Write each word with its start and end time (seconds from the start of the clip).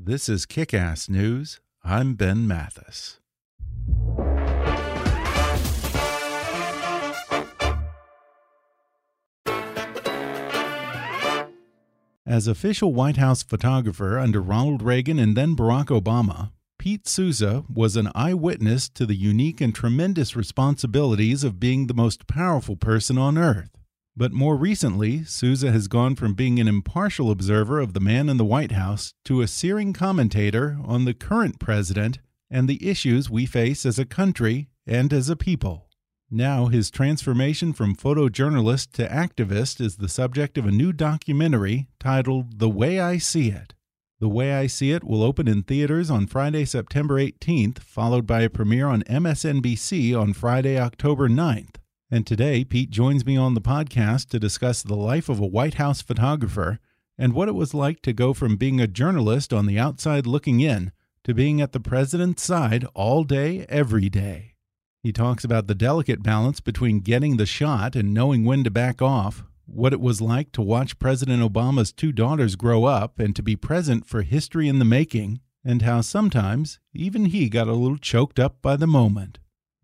This 0.00 0.28
is 0.28 0.46
Kick 0.46 0.72
Ass 0.72 1.08
News. 1.08 1.58
I'm 1.82 2.14
Ben 2.14 2.46
Mathis. 2.46 3.18
As 12.24 12.46
official 12.46 12.94
White 12.94 13.16
House 13.16 13.42
photographer 13.42 14.20
under 14.20 14.40
Ronald 14.40 14.82
Reagan 14.82 15.18
and 15.18 15.36
then 15.36 15.56
Barack 15.56 15.86
Obama, 15.86 16.52
Pete 16.78 17.08
Souza 17.08 17.64
was 17.68 17.96
an 17.96 18.12
eyewitness 18.14 18.88
to 18.90 19.04
the 19.04 19.16
unique 19.16 19.60
and 19.60 19.74
tremendous 19.74 20.36
responsibilities 20.36 21.42
of 21.42 21.58
being 21.58 21.88
the 21.88 21.92
most 21.92 22.28
powerful 22.28 22.76
person 22.76 23.18
on 23.18 23.36
earth. 23.36 23.77
But 24.18 24.32
more 24.32 24.56
recently, 24.56 25.22
Souza 25.22 25.70
has 25.70 25.86
gone 25.86 26.16
from 26.16 26.34
being 26.34 26.58
an 26.58 26.66
impartial 26.66 27.30
observer 27.30 27.78
of 27.78 27.92
the 27.92 28.00
man 28.00 28.28
in 28.28 28.36
the 28.36 28.44
White 28.44 28.72
House 28.72 29.12
to 29.26 29.42
a 29.42 29.46
searing 29.46 29.92
commentator 29.92 30.76
on 30.84 31.04
the 31.04 31.14
current 31.14 31.60
president 31.60 32.18
and 32.50 32.68
the 32.68 32.84
issues 32.84 33.30
we 33.30 33.46
face 33.46 33.86
as 33.86 33.96
a 33.96 34.04
country 34.04 34.70
and 34.84 35.12
as 35.12 35.28
a 35.28 35.36
people. 35.36 35.88
Now, 36.28 36.66
his 36.66 36.90
transformation 36.90 37.72
from 37.72 37.94
photojournalist 37.94 38.90
to 38.94 39.06
activist 39.06 39.80
is 39.80 39.98
the 39.98 40.08
subject 40.08 40.58
of 40.58 40.66
a 40.66 40.72
new 40.72 40.92
documentary 40.92 41.86
titled 42.00 42.58
The 42.58 42.68
Way 42.68 42.98
I 42.98 43.18
See 43.18 43.50
It. 43.50 43.74
The 44.18 44.28
Way 44.28 44.52
I 44.52 44.66
See 44.66 44.90
It 44.90 45.04
will 45.04 45.22
open 45.22 45.46
in 45.46 45.62
theaters 45.62 46.10
on 46.10 46.26
Friday, 46.26 46.64
September 46.64 47.20
18th, 47.20 47.78
followed 47.78 48.26
by 48.26 48.40
a 48.40 48.50
premiere 48.50 48.88
on 48.88 49.04
MSNBC 49.04 50.20
on 50.20 50.32
Friday, 50.32 50.76
October 50.76 51.28
9th. 51.28 51.76
And 52.10 52.26
today, 52.26 52.64
Pete 52.64 52.90
joins 52.90 53.26
me 53.26 53.36
on 53.36 53.52
the 53.52 53.60
podcast 53.60 54.30
to 54.30 54.38
discuss 54.38 54.82
the 54.82 54.96
life 54.96 55.28
of 55.28 55.40
a 55.40 55.46
White 55.46 55.74
House 55.74 56.00
photographer 56.00 56.78
and 57.18 57.34
what 57.34 57.48
it 57.48 57.54
was 57.54 57.74
like 57.74 58.00
to 58.02 58.14
go 58.14 58.32
from 58.32 58.56
being 58.56 58.80
a 58.80 58.86
journalist 58.86 59.52
on 59.52 59.66
the 59.66 59.78
outside 59.78 60.26
looking 60.26 60.60
in 60.60 60.92
to 61.24 61.34
being 61.34 61.60
at 61.60 61.72
the 61.72 61.80
president's 61.80 62.42
side 62.42 62.86
all 62.94 63.24
day, 63.24 63.66
every 63.68 64.08
day. 64.08 64.54
He 65.02 65.12
talks 65.12 65.44
about 65.44 65.66
the 65.66 65.74
delicate 65.74 66.22
balance 66.22 66.60
between 66.60 67.00
getting 67.00 67.36
the 67.36 67.44
shot 67.44 67.94
and 67.94 68.14
knowing 68.14 68.44
when 68.44 68.64
to 68.64 68.70
back 68.70 69.02
off, 69.02 69.44
what 69.66 69.92
it 69.92 70.00
was 70.00 70.22
like 70.22 70.50
to 70.52 70.62
watch 70.62 70.98
President 70.98 71.42
Obama's 71.42 71.92
two 71.92 72.12
daughters 72.12 72.56
grow 72.56 72.86
up 72.86 73.18
and 73.18 73.36
to 73.36 73.42
be 73.42 73.54
present 73.54 74.06
for 74.06 74.22
history 74.22 74.66
in 74.66 74.78
the 74.78 74.84
making, 74.86 75.40
and 75.62 75.82
how 75.82 76.00
sometimes 76.00 76.80
even 76.94 77.26
he 77.26 77.50
got 77.50 77.68
a 77.68 77.74
little 77.74 77.98
choked 77.98 78.40
up 78.40 78.62
by 78.62 78.76
the 78.76 78.86
moment. 78.86 79.38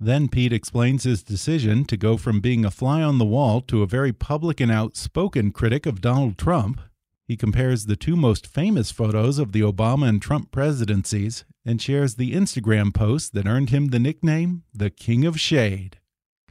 Then 0.04 0.28
Pete 0.28 0.52
explains 0.52 1.04
his 1.04 1.22
decision 1.22 1.86
to 1.86 1.96
go 1.96 2.18
from 2.18 2.42
being 2.42 2.62
a 2.62 2.70
fly 2.70 3.00
on 3.02 3.16
the 3.16 3.24
wall 3.24 3.62
to 3.62 3.82
a 3.82 3.86
very 3.86 4.12
public 4.12 4.60
and 4.60 4.70
outspoken 4.70 5.50
critic 5.50 5.86
of 5.86 6.02
Donald 6.02 6.36
Trump. 6.36 6.82
He 7.26 7.38
compares 7.38 7.86
the 7.86 7.96
two 7.96 8.14
most 8.14 8.46
famous 8.46 8.90
photos 8.90 9.38
of 9.38 9.52
the 9.52 9.62
Obama 9.62 10.06
and 10.06 10.20
Trump 10.20 10.50
presidencies 10.50 11.46
and 11.64 11.80
shares 11.80 12.16
the 12.16 12.34
Instagram 12.34 12.92
post 12.92 13.32
that 13.32 13.46
earned 13.46 13.70
him 13.70 13.86
the 13.86 13.98
nickname 13.98 14.64
the 14.74 14.90
King 14.90 15.24
of 15.24 15.40
Shade. 15.40 15.96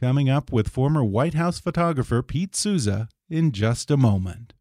Coming 0.00 0.28
up 0.28 0.50
with 0.50 0.66
former 0.66 1.04
White 1.04 1.34
House 1.34 1.60
photographer 1.60 2.22
Pete 2.22 2.56
Souza 2.56 3.08
in 3.30 3.52
just 3.52 3.88
a 3.88 3.96
moment. 3.96 4.53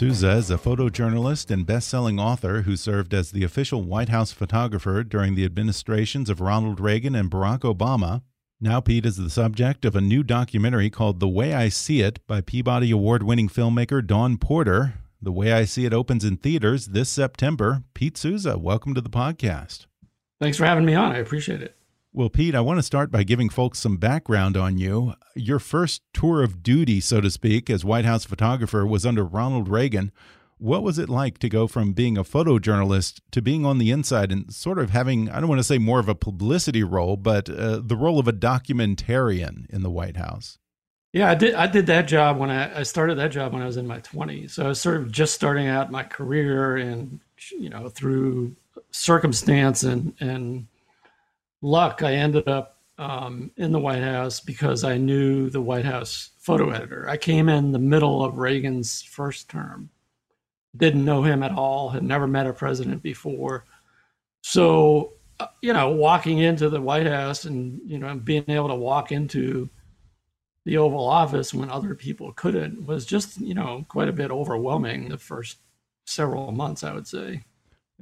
Pete 0.00 0.08
Souza 0.08 0.30
is 0.30 0.50
a 0.50 0.56
photojournalist 0.56 1.50
and 1.50 1.66
best-selling 1.66 2.18
author 2.18 2.62
who 2.62 2.74
served 2.74 3.12
as 3.12 3.32
the 3.32 3.44
official 3.44 3.82
White 3.82 4.08
House 4.08 4.32
photographer 4.32 5.04
during 5.04 5.34
the 5.34 5.44
administrations 5.44 6.30
of 6.30 6.40
Ronald 6.40 6.80
Reagan 6.80 7.14
and 7.14 7.30
Barack 7.30 7.60
Obama. 7.60 8.22
Now 8.62 8.80
Pete 8.80 9.04
is 9.04 9.18
the 9.18 9.28
subject 9.28 9.84
of 9.84 9.94
a 9.94 10.00
new 10.00 10.22
documentary 10.22 10.88
called 10.88 11.20
The 11.20 11.28
Way 11.28 11.52
I 11.52 11.68
See 11.68 12.00
It 12.00 12.26
by 12.26 12.40
Peabody 12.40 12.90
Award-winning 12.90 13.50
filmmaker 13.50 14.04
Dawn 14.06 14.38
Porter. 14.38 14.94
The 15.20 15.32
Way 15.32 15.52
I 15.52 15.66
See 15.66 15.84
It 15.84 15.92
opens 15.92 16.24
in 16.24 16.38
theaters 16.38 16.86
this 16.86 17.10
September. 17.10 17.82
Pete 17.92 18.16
Souza, 18.16 18.56
welcome 18.56 18.94
to 18.94 19.02
the 19.02 19.10
podcast. 19.10 19.84
Thanks 20.40 20.56
for 20.56 20.64
having 20.64 20.86
me 20.86 20.94
on. 20.94 21.12
I 21.12 21.18
appreciate 21.18 21.60
it. 21.60 21.76
Well, 22.12 22.28
Pete, 22.28 22.56
I 22.56 22.60
want 22.60 22.78
to 22.78 22.82
start 22.82 23.12
by 23.12 23.22
giving 23.22 23.48
folks 23.48 23.78
some 23.78 23.96
background 23.96 24.56
on 24.56 24.78
you. 24.78 25.14
Your 25.36 25.60
first 25.60 26.02
tour 26.12 26.42
of 26.42 26.60
duty, 26.60 27.00
so 27.00 27.20
to 27.20 27.30
speak, 27.30 27.70
as 27.70 27.84
White 27.84 28.04
House 28.04 28.24
photographer 28.24 28.84
was 28.84 29.06
under 29.06 29.24
Ronald 29.24 29.68
Reagan. 29.68 30.10
What 30.58 30.82
was 30.82 30.98
it 30.98 31.08
like 31.08 31.38
to 31.38 31.48
go 31.48 31.68
from 31.68 31.92
being 31.92 32.18
a 32.18 32.24
photojournalist 32.24 33.20
to 33.30 33.40
being 33.40 33.64
on 33.64 33.78
the 33.78 33.92
inside 33.92 34.32
and 34.32 34.52
sort 34.52 34.80
of 34.80 34.90
having, 34.90 35.30
I 35.30 35.38
don't 35.38 35.48
want 35.48 35.60
to 35.60 35.64
say 35.64 35.78
more 35.78 36.00
of 36.00 36.08
a 36.08 36.16
publicity 36.16 36.82
role, 36.82 37.16
but 37.16 37.48
uh, 37.48 37.80
the 37.80 37.96
role 37.96 38.18
of 38.18 38.26
a 38.26 38.32
documentarian 38.32 39.70
in 39.70 39.82
the 39.82 39.90
White 39.90 40.16
House? 40.16 40.58
Yeah, 41.12 41.30
I 41.30 41.36
did. 41.36 41.54
I 41.54 41.68
did 41.68 41.86
that 41.86 42.08
job 42.08 42.38
when 42.38 42.50
I, 42.50 42.80
I 42.80 42.82
started 42.82 43.18
that 43.18 43.30
job 43.30 43.52
when 43.52 43.62
I 43.62 43.66
was 43.66 43.76
in 43.76 43.86
my 43.86 44.00
20s. 44.00 44.50
So 44.50 44.64
I 44.64 44.68
was 44.68 44.80
sort 44.80 44.96
of 44.96 45.12
just 45.12 45.34
starting 45.34 45.68
out 45.68 45.90
my 45.90 46.02
career, 46.02 46.76
and 46.76 47.20
you 47.50 47.68
know, 47.68 47.88
through 47.88 48.54
circumstance 48.92 49.82
and 49.82 50.14
and 50.20 50.66
luck, 51.62 52.02
I 52.02 52.14
ended 52.14 52.48
up 52.48 52.78
um, 52.98 53.50
in 53.56 53.72
the 53.72 53.78
White 53.78 54.02
House 54.02 54.40
because 54.40 54.84
I 54.84 54.98
knew 54.98 55.48
the 55.48 55.60
White 55.60 55.84
House 55.84 56.30
photo 56.38 56.70
editor. 56.70 57.08
I 57.08 57.16
came 57.16 57.48
in 57.48 57.72
the 57.72 57.78
middle 57.78 58.24
of 58.24 58.38
Reagan's 58.38 59.02
first 59.02 59.48
term, 59.48 59.90
didn't 60.76 61.04
know 61.04 61.22
him 61.22 61.42
at 61.42 61.52
all, 61.52 61.88
had 61.88 62.02
never 62.02 62.26
met 62.26 62.46
a 62.46 62.52
president 62.52 63.02
before. 63.02 63.64
So, 64.42 65.14
uh, 65.38 65.46
you 65.62 65.72
know, 65.72 65.90
walking 65.90 66.38
into 66.38 66.68
the 66.68 66.80
White 66.80 67.06
House 67.06 67.44
and, 67.46 67.80
you 67.84 67.98
know, 67.98 68.14
being 68.16 68.44
able 68.48 68.68
to 68.68 68.74
walk 68.74 69.12
into 69.12 69.70
the 70.66 70.76
Oval 70.76 71.06
Office 71.06 71.54
when 71.54 71.70
other 71.70 71.94
people 71.94 72.32
couldn't 72.32 72.86
was 72.86 73.06
just, 73.06 73.40
you 73.40 73.54
know, 73.54 73.86
quite 73.88 74.08
a 74.08 74.12
bit 74.12 74.30
overwhelming 74.30 75.08
the 75.08 75.16
first 75.18 75.58
several 76.04 76.52
months, 76.52 76.84
I 76.84 76.92
would 76.92 77.06
say. 77.06 77.44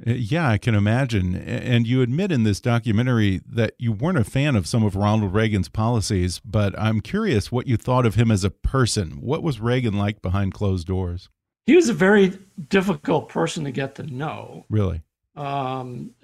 Uh, 0.06 0.12
yeah, 0.12 0.48
I 0.48 0.58
can 0.58 0.74
imagine. 0.74 1.34
And 1.34 1.86
you 1.86 2.02
admit 2.02 2.32
in 2.32 2.44
this 2.44 2.60
documentary 2.60 3.40
that 3.46 3.74
you 3.78 3.92
weren't 3.92 4.18
a 4.18 4.24
fan 4.24 4.56
of 4.56 4.66
some 4.66 4.84
of 4.84 4.96
Ronald 4.96 5.34
Reagan's 5.34 5.68
policies, 5.68 6.40
but 6.44 6.78
I'm 6.78 7.00
curious 7.00 7.50
what 7.50 7.66
you 7.66 7.76
thought 7.76 8.06
of 8.06 8.14
him 8.14 8.30
as 8.30 8.44
a 8.44 8.50
person. 8.50 9.20
What 9.20 9.42
was 9.42 9.60
Reagan 9.60 9.96
like 9.96 10.22
behind 10.22 10.54
closed 10.54 10.86
doors? 10.86 11.28
He 11.66 11.76
was 11.76 11.88
a 11.88 11.94
very 11.94 12.38
difficult 12.68 13.28
person 13.28 13.64
to 13.64 13.70
get 13.70 13.94
to 13.96 14.02
know. 14.02 14.64
Really? 14.70 15.02
Um, 15.36 16.14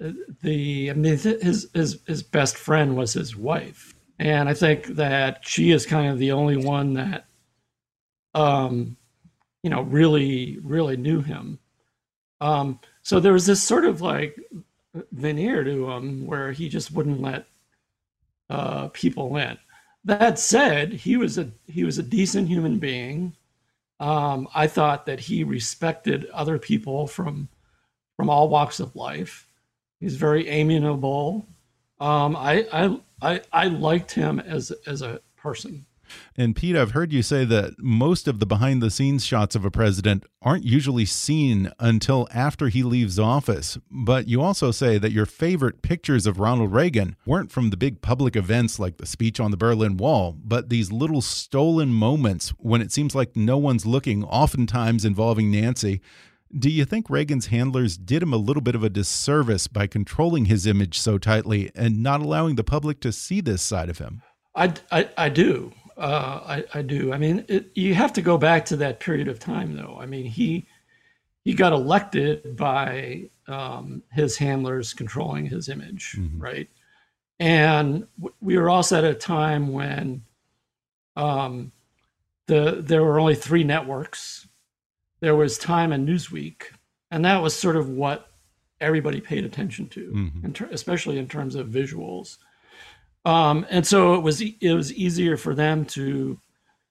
the 0.41 0.89
I 0.89 0.93
mean, 0.93 1.17
his 1.17 1.69
his 1.73 2.01
his 2.05 2.23
best 2.23 2.57
friend 2.57 2.97
was 2.97 3.13
his 3.13 3.35
wife, 3.35 3.93
and 4.19 4.49
I 4.49 4.53
think 4.53 4.87
that 4.87 5.47
she 5.47 5.71
is 5.71 5.85
kind 5.85 6.11
of 6.11 6.19
the 6.19 6.33
only 6.33 6.57
one 6.57 6.95
that, 6.95 7.25
um, 8.33 8.97
you 9.63 9.69
know, 9.69 9.83
really 9.83 10.59
really 10.61 10.97
knew 10.97 11.21
him. 11.21 11.59
Um, 12.41 12.79
so 13.05 13.19
there 13.19 13.33
was 13.33 13.45
this 13.45 13.61
sort 13.61 13.85
of 13.85 14.01
like 14.01 14.35
veneer 15.11 15.63
to 15.63 15.91
him 15.91 16.25
where 16.25 16.51
he 16.51 16.67
just 16.67 16.91
wouldn't 16.91 17.21
let 17.21 17.45
uh, 18.49 18.87
people 18.93 19.37
in. 19.37 19.59
that 20.03 20.39
said, 20.39 20.91
he 20.91 21.15
was 21.15 21.37
a 21.37 21.51
he 21.67 21.83
was 21.83 21.99
a 21.99 22.03
decent 22.03 22.47
human 22.47 22.79
being. 22.79 23.35
Um, 23.99 24.47
I 24.55 24.65
thought 24.65 25.05
that 25.05 25.19
he 25.19 25.43
respected 25.43 26.25
other 26.33 26.57
people 26.57 27.05
from 27.05 27.47
from 28.17 28.27
all 28.27 28.49
walks 28.49 28.79
of 28.79 28.95
life. 28.95 29.47
He's 29.99 30.15
very 30.15 30.47
amiable. 30.49 31.47
Um, 31.99 32.35
I, 32.35 32.67
I 32.73 32.99
I 33.21 33.41
I 33.53 33.67
liked 33.67 34.11
him 34.13 34.39
as 34.39 34.71
as 34.87 35.03
a 35.03 35.21
person. 35.37 35.85
And 36.37 36.55
Pete, 36.55 36.75
I've 36.75 36.91
heard 36.91 37.13
you 37.13 37.21
say 37.21 37.45
that 37.45 37.73
most 37.79 38.27
of 38.27 38.39
the 38.39 38.45
behind 38.45 38.81
the 38.81 38.91
scenes 38.91 39.25
shots 39.25 39.55
of 39.55 39.65
a 39.65 39.71
president 39.71 40.25
aren't 40.41 40.65
usually 40.65 41.05
seen 41.05 41.71
until 41.79 42.27
after 42.33 42.67
he 42.69 42.83
leaves 42.83 43.17
office. 43.17 43.77
But 43.89 44.27
you 44.27 44.41
also 44.41 44.71
say 44.71 44.97
that 44.97 45.11
your 45.11 45.25
favorite 45.25 45.81
pictures 45.81 46.25
of 46.25 46.39
Ronald 46.39 46.73
Reagan 46.73 47.15
weren't 47.25 47.51
from 47.51 47.69
the 47.69 47.77
big 47.77 48.01
public 48.01 48.35
events 48.35 48.79
like 48.79 48.97
the 48.97 49.05
speech 49.05 49.39
on 49.39 49.51
the 49.51 49.57
Berlin 49.57 49.97
Wall, 49.97 50.35
but 50.43 50.69
these 50.69 50.91
little 50.91 51.21
stolen 51.21 51.93
moments 51.93 52.49
when 52.59 52.81
it 52.81 52.91
seems 52.91 53.15
like 53.15 53.35
no 53.35 53.57
one's 53.57 53.85
looking, 53.85 54.23
oftentimes 54.23 55.05
involving 55.05 55.51
Nancy. 55.51 56.01
Do 56.57 56.69
you 56.69 56.85
think 56.85 57.09
Reagan's 57.09 57.47
handlers 57.47 57.97
did 57.97 58.23
him 58.23 58.31
a 58.31 58.37
little 58.37 58.61
bit 58.61 58.75
of 58.75 58.83
a 58.83 58.89
disservice 58.89 59.67
by 59.67 59.87
controlling 59.87 60.45
his 60.45 60.65
image 60.65 60.97
so 60.97 61.17
tightly 61.17 61.71
and 61.75 62.01
not 62.01 62.21
allowing 62.21 62.55
the 62.55 62.63
public 62.63 63.01
to 63.01 63.11
see 63.11 63.41
this 63.41 63.61
side 63.61 63.89
of 63.89 63.97
him? 63.97 64.21
I, 64.55 64.73
I, 64.91 65.09
I 65.17 65.29
do. 65.29 65.73
Uh, 65.97 66.41
I, 66.45 66.63
I 66.73 66.81
do. 66.81 67.13
I 67.13 67.17
mean, 67.17 67.45
it, 67.47 67.71
you 67.73 67.93
have 67.93 68.11
to 68.13 68.21
go 68.21 68.37
back 68.37 68.65
to 68.65 68.75
that 68.77 68.99
period 68.99 69.27
of 69.27 69.39
time, 69.39 69.75
though. 69.75 69.97
I 69.99 70.05
mean, 70.05 70.25
he 70.25 70.67
he 71.43 71.53
got 71.53 71.71
elected 71.73 72.57
by 72.57 73.29
um, 73.47 74.03
his 74.11 74.37
handlers 74.37 74.93
controlling 74.93 75.45
his 75.45 75.69
image, 75.69 76.15
mm-hmm. 76.17 76.41
right? 76.41 76.69
And 77.39 78.07
we 78.41 78.57
were 78.57 78.69
also 78.69 78.97
at 78.97 79.03
a 79.03 79.13
time 79.13 79.71
when 79.71 80.23
um, 81.15 81.71
the 82.47 82.81
there 82.81 83.03
were 83.03 83.19
only 83.19 83.35
three 83.35 83.63
networks. 83.63 84.47
There 85.21 85.35
was 85.35 85.57
Time 85.57 85.91
and 85.91 86.07
Newsweek, 86.07 86.63
and 87.09 87.23
that 87.25 87.41
was 87.41 87.55
sort 87.55 87.77
of 87.77 87.89
what 87.89 88.31
everybody 88.81 89.21
paid 89.21 89.45
attention 89.45 89.87
to, 89.89 90.11
mm-hmm. 90.11 90.45
in 90.45 90.53
ter- 90.53 90.69
especially 90.71 91.17
in 91.17 91.27
terms 91.27 91.55
of 91.55 91.67
visuals. 91.67 92.37
Um, 93.25 93.65
and 93.69 93.85
so 93.85 94.13
it 94.13 94.21
was 94.21 94.41
it 94.41 94.73
was 94.73 94.93
easier 94.93 95.35
for 95.35 95.55
them 95.55 95.85
to, 95.85 96.39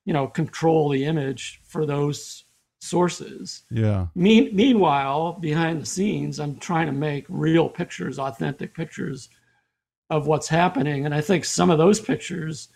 you 0.05 0.13
know, 0.13 0.27
control 0.27 0.89
the 0.89 1.05
image 1.05 1.61
for 1.65 1.87
those 1.87 2.45
sources. 2.81 3.63
Yeah. 3.71 4.09
Me- 4.15 4.51
meanwhile, 4.51 5.35
behind 5.35 5.81
the 5.81 5.87
scenes, 5.87 6.39
I'm 6.39 6.59
trying 6.59 6.87
to 6.87 6.93
make 6.93 7.25
real 7.29 7.69
pictures, 7.69 8.19
authentic 8.19 8.75
pictures 8.75 9.29
of 10.11 10.27
what's 10.27 10.49
happening, 10.49 11.07
and 11.07 11.15
I 11.15 11.21
think 11.23 11.45
some 11.45 11.71
of 11.71 11.79
those 11.79 11.99
pictures, 11.99 12.69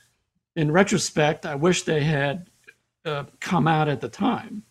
in 0.56 0.72
retrospect, 0.72 1.44
I 1.44 1.56
wish 1.56 1.82
they 1.82 2.02
had 2.02 2.48
uh, 3.04 3.24
come 3.40 3.68
out 3.68 3.88
at 3.88 4.00
the 4.00 4.08
time, 4.08 4.62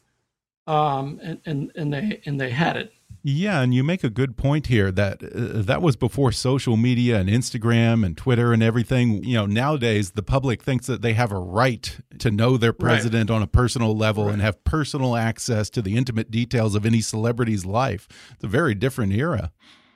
um, 0.65 1.19
and, 1.21 1.39
and 1.45 1.71
and 1.75 1.93
they 1.93 2.21
and 2.25 2.41
they 2.41 2.49
had 2.49 2.77
it. 2.77 2.93
Yeah, 3.29 3.59
and 3.59 3.73
you 3.73 3.83
make 3.83 4.05
a 4.05 4.09
good 4.09 4.37
point 4.37 4.67
here 4.67 4.89
that 4.89 5.21
uh, 5.21 5.61
that 5.63 5.81
was 5.81 5.97
before 5.97 6.31
social 6.31 6.77
media 6.77 7.19
and 7.19 7.27
Instagram 7.27 8.05
and 8.05 8.15
Twitter 8.15 8.53
and 8.53 8.63
everything. 8.63 9.21
You 9.21 9.33
know, 9.33 9.45
nowadays 9.45 10.11
the 10.11 10.23
public 10.23 10.63
thinks 10.63 10.87
that 10.87 11.01
they 11.01 11.11
have 11.11 11.33
a 11.33 11.37
right 11.37 11.97
to 12.19 12.31
know 12.31 12.55
their 12.55 12.71
president 12.71 13.29
right. 13.29 13.35
on 13.35 13.41
a 13.41 13.47
personal 13.47 13.97
level 13.97 14.27
right. 14.27 14.33
and 14.35 14.41
have 14.41 14.63
personal 14.63 15.17
access 15.17 15.69
to 15.71 15.81
the 15.81 15.97
intimate 15.97 16.31
details 16.31 16.73
of 16.73 16.85
any 16.85 17.01
celebrity's 17.01 17.65
life. 17.65 18.07
It's 18.31 18.45
a 18.45 18.47
very 18.47 18.73
different 18.73 19.11
era. 19.11 19.51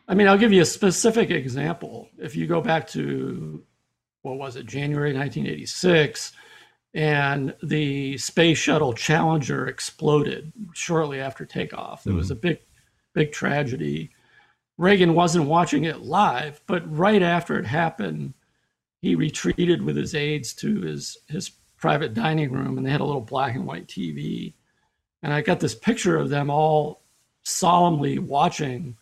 I 0.09 0.13
mean, 0.13 0.27
I'll 0.27 0.37
give 0.37 0.51
you 0.51 0.63
a 0.63 0.65
specific 0.65 1.31
example. 1.31 2.09
If 2.17 2.35
you 2.35 2.47
go 2.47 2.59
back 2.59 2.85
to 2.89 3.63
what 4.23 4.39
was 4.39 4.57
it, 4.57 4.65
January 4.65 5.13
1986, 5.13 6.33
and 6.93 7.55
the 7.63 8.17
space 8.17 8.57
shuttle 8.57 8.91
Challenger 8.91 9.67
exploded 9.67 10.51
shortly 10.73 11.21
after 11.21 11.45
takeoff. 11.45 12.03
There 12.03 12.11
mm 12.11 12.15
-hmm. 12.15 12.19
was 12.19 12.27
mm-hmm. 12.27 12.47
a 12.47 12.49
big 12.49 12.59
big 13.13 13.31
tragedy. 13.31 14.11
Reagan 14.77 15.13
wasn't 15.13 15.45
watching 15.45 15.83
it 15.83 16.01
live, 16.01 16.61
but 16.65 16.89
right 16.95 17.21
after 17.21 17.59
it 17.59 17.65
happened, 17.65 18.33
he 19.01 19.15
retreated 19.15 19.81
with 19.81 19.95
his 19.95 20.15
aides 20.15 20.53
to 20.55 20.81
his 20.81 21.17
his 21.27 21.51
private 21.77 22.13
dining 22.13 22.51
room, 22.51 22.77
and 22.77 22.85
they 22.85 22.91
had 22.91 23.01
a 23.01 23.05
little 23.05 23.21
black 23.21 23.55
and 23.55 23.65
white 23.65 23.87
TV. 23.87 24.53
And 25.23 25.33
I 25.33 25.41
got 25.41 25.59
this 25.59 25.75
picture 25.75 26.17
of 26.17 26.29
them 26.29 26.49
all 26.49 27.03
solemnly 27.43 28.19
watching 28.19 28.95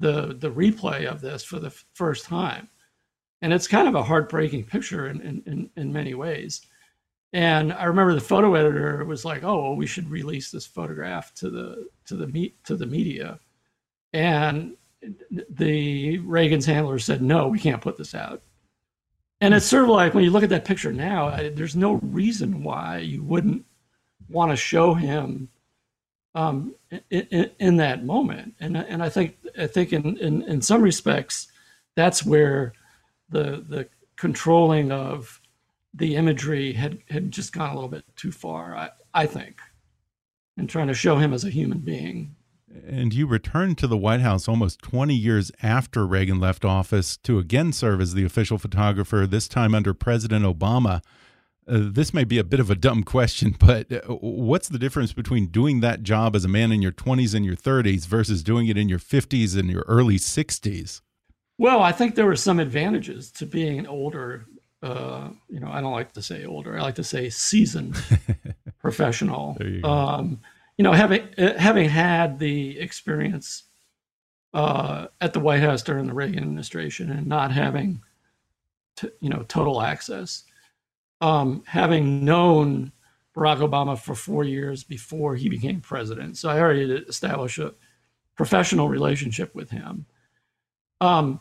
the 0.00 0.36
the 0.38 0.50
replay 0.50 1.06
of 1.06 1.20
this 1.20 1.42
for 1.42 1.58
the 1.58 1.70
first 1.94 2.24
time, 2.24 2.68
and 3.42 3.52
it's 3.52 3.68
kind 3.68 3.88
of 3.88 3.94
a 3.94 4.02
heartbreaking 4.02 4.64
picture 4.64 5.08
in 5.08 5.42
in, 5.46 5.70
in 5.76 5.92
many 5.92 6.14
ways. 6.14 6.60
And 7.32 7.72
I 7.72 7.84
remember 7.84 8.14
the 8.14 8.20
photo 8.20 8.54
editor 8.54 9.04
was 9.04 9.24
like, 9.24 9.44
"Oh, 9.44 9.62
well, 9.62 9.76
we 9.76 9.86
should 9.86 10.10
release 10.10 10.50
this 10.50 10.66
photograph 10.66 11.34
to 11.34 11.50
the 11.50 11.88
to 12.06 12.16
the 12.16 12.26
meet 12.28 12.62
to 12.64 12.76
the 12.76 12.86
media." 12.86 13.38
And 14.12 14.76
the 15.50 16.18
Reagan's 16.18 16.66
handler 16.66 16.98
said, 16.98 17.22
no, 17.22 17.48
we 17.48 17.58
can't 17.58 17.82
put 17.82 17.96
this 17.96 18.14
out. 18.14 18.42
And 19.40 19.52
it's 19.54 19.66
sort 19.66 19.84
of 19.84 19.90
like 19.90 20.14
when 20.14 20.24
you 20.24 20.30
look 20.30 20.42
at 20.42 20.48
that 20.48 20.64
picture 20.64 20.92
now, 20.92 21.26
I, 21.26 21.50
there's 21.50 21.76
no 21.76 21.94
reason 22.02 22.62
why 22.62 22.98
you 22.98 23.22
wouldn't 23.22 23.66
want 24.28 24.50
to 24.50 24.56
show 24.56 24.94
him 24.94 25.48
um, 26.34 26.74
in, 27.10 27.50
in, 27.58 27.76
that 27.76 28.04
moment. 28.04 28.54
And 28.60 28.76
and 28.76 29.02
I 29.02 29.08
think 29.08 29.36
I 29.58 29.66
think 29.66 29.92
in, 29.92 30.16
in, 30.18 30.42
in 30.42 30.62
some 30.62 30.82
respects, 30.82 31.48
that's 31.96 32.24
where 32.24 32.72
the 33.28 33.64
the 33.68 33.88
controlling 34.16 34.92
of 34.92 35.40
the 35.92 36.16
imagery 36.16 36.72
had 36.72 36.98
had 37.10 37.30
just 37.30 37.52
gone 37.52 37.70
a 37.70 37.74
little 37.74 37.88
bit 37.88 38.04
too 38.16 38.32
far. 38.32 38.76
I 38.76 38.90
I 39.12 39.26
think, 39.26 39.60
in 40.56 40.66
trying 40.66 40.88
to 40.88 40.94
show 40.94 41.16
him 41.16 41.32
as 41.32 41.44
a 41.44 41.50
human 41.50 41.78
being 41.78 42.35
and 42.86 43.14
you 43.14 43.26
returned 43.26 43.78
to 43.78 43.86
the 43.86 43.96
White 43.96 44.20
House 44.20 44.48
almost 44.48 44.80
20 44.80 45.14
years 45.14 45.52
after 45.62 46.06
Reagan 46.06 46.40
left 46.40 46.64
office 46.64 47.16
to 47.18 47.38
again 47.38 47.72
serve 47.72 48.00
as 48.00 48.14
the 48.14 48.24
official 48.24 48.58
photographer, 48.58 49.26
this 49.26 49.48
time 49.48 49.74
under 49.74 49.94
President 49.94 50.44
Obama. 50.44 51.02
Uh, 51.68 51.80
this 51.90 52.14
may 52.14 52.24
be 52.24 52.38
a 52.38 52.44
bit 52.44 52.60
of 52.60 52.70
a 52.70 52.74
dumb 52.74 53.02
question, 53.02 53.56
but 53.58 53.92
uh, 53.92 54.00
what's 54.20 54.68
the 54.68 54.78
difference 54.78 55.12
between 55.12 55.46
doing 55.46 55.80
that 55.80 56.02
job 56.02 56.36
as 56.36 56.44
a 56.44 56.48
man 56.48 56.72
in 56.72 56.82
your 56.82 56.92
20s 56.92 57.34
and 57.34 57.44
your 57.44 57.56
30s 57.56 58.06
versus 58.06 58.42
doing 58.42 58.68
it 58.68 58.76
in 58.76 58.88
your 58.88 58.98
50s 58.98 59.58
and 59.58 59.70
your 59.70 59.84
early 59.88 60.16
60s? 60.16 61.00
Well, 61.58 61.82
I 61.82 61.92
think 61.92 62.14
there 62.14 62.26
were 62.26 62.36
some 62.36 62.60
advantages 62.60 63.30
to 63.32 63.46
being 63.46 63.78
an 63.78 63.86
older, 63.86 64.46
uh, 64.82 65.30
you 65.48 65.58
know, 65.58 65.70
I 65.70 65.80
don't 65.80 65.92
like 65.92 66.12
to 66.12 66.22
say 66.22 66.44
older, 66.44 66.78
I 66.78 66.82
like 66.82 66.96
to 66.96 67.04
say 67.04 67.30
seasoned 67.30 67.96
professional. 68.80 69.56
There 69.58 69.68
you 69.68 69.82
go. 69.82 69.88
Um, 69.88 70.40
you 70.76 70.82
know, 70.82 70.92
having 70.92 71.28
uh, 71.38 71.58
having 71.58 71.88
had 71.88 72.38
the 72.38 72.78
experience 72.78 73.64
uh, 74.54 75.06
at 75.20 75.32
the 75.32 75.40
White 75.40 75.60
House 75.60 75.82
during 75.82 76.06
the 76.06 76.14
Reagan 76.14 76.42
administration 76.42 77.10
and 77.10 77.26
not 77.26 77.52
having, 77.52 78.02
to, 78.96 79.12
you 79.20 79.28
know, 79.30 79.44
total 79.48 79.82
access, 79.82 80.44
um, 81.20 81.62
having 81.66 82.24
known 82.24 82.92
Barack 83.36 83.58
Obama 83.58 83.98
for 83.98 84.14
four 84.14 84.44
years 84.44 84.84
before 84.84 85.34
he 85.34 85.48
became 85.48 85.80
president, 85.80 86.38
so 86.38 86.48
I 86.48 86.58
already 86.58 86.92
established 87.08 87.58
a 87.58 87.74
professional 88.34 88.88
relationship 88.88 89.54
with 89.54 89.70
him. 89.70 90.06
Um, 91.00 91.40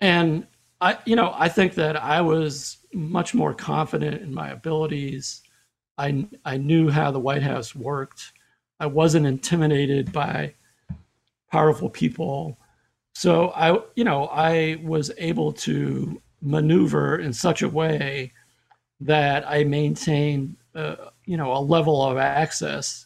and 0.00 0.46
I, 0.80 0.98
you 1.06 1.16
know, 1.16 1.32
I 1.36 1.48
think 1.48 1.74
that 1.74 1.96
I 1.96 2.20
was 2.20 2.78
much 2.92 3.34
more 3.34 3.54
confident 3.54 4.22
in 4.22 4.34
my 4.34 4.50
abilities. 4.50 5.42
I 5.98 6.26
I 6.44 6.56
knew 6.56 6.90
how 6.90 7.10
the 7.10 7.20
White 7.20 7.42
House 7.42 7.74
worked. 7.74 8.32
I 8.78 8.86
wasn't 8.86 9.26
intimidated 9.26 10.12
by 10.12 10.54
powerful 11.50 11.88
people. 11.88 12.58
So 13.14 13.50
I, 13.50 13.78
you 13.94 14.04
know, 14.04 14.26
I 14.26 14.78
was 14.82 15.10
able 15.16 15.52
to 15.52 16.20
maneuver 16.42 17.18
in 17.18 17.32
such 17.32 17.62
a 17.62 17.68
way 17.68 18.32
that 19.00 19.48
I 19.48 19.64
maintained, 19.64 20.56
uh, 20.74 20.96
you 21.24 21.36
know, 21.36 21.52
a 21.52 21.60
level 21.60 22.02
of 22.02 22.18
access 22.18 23.04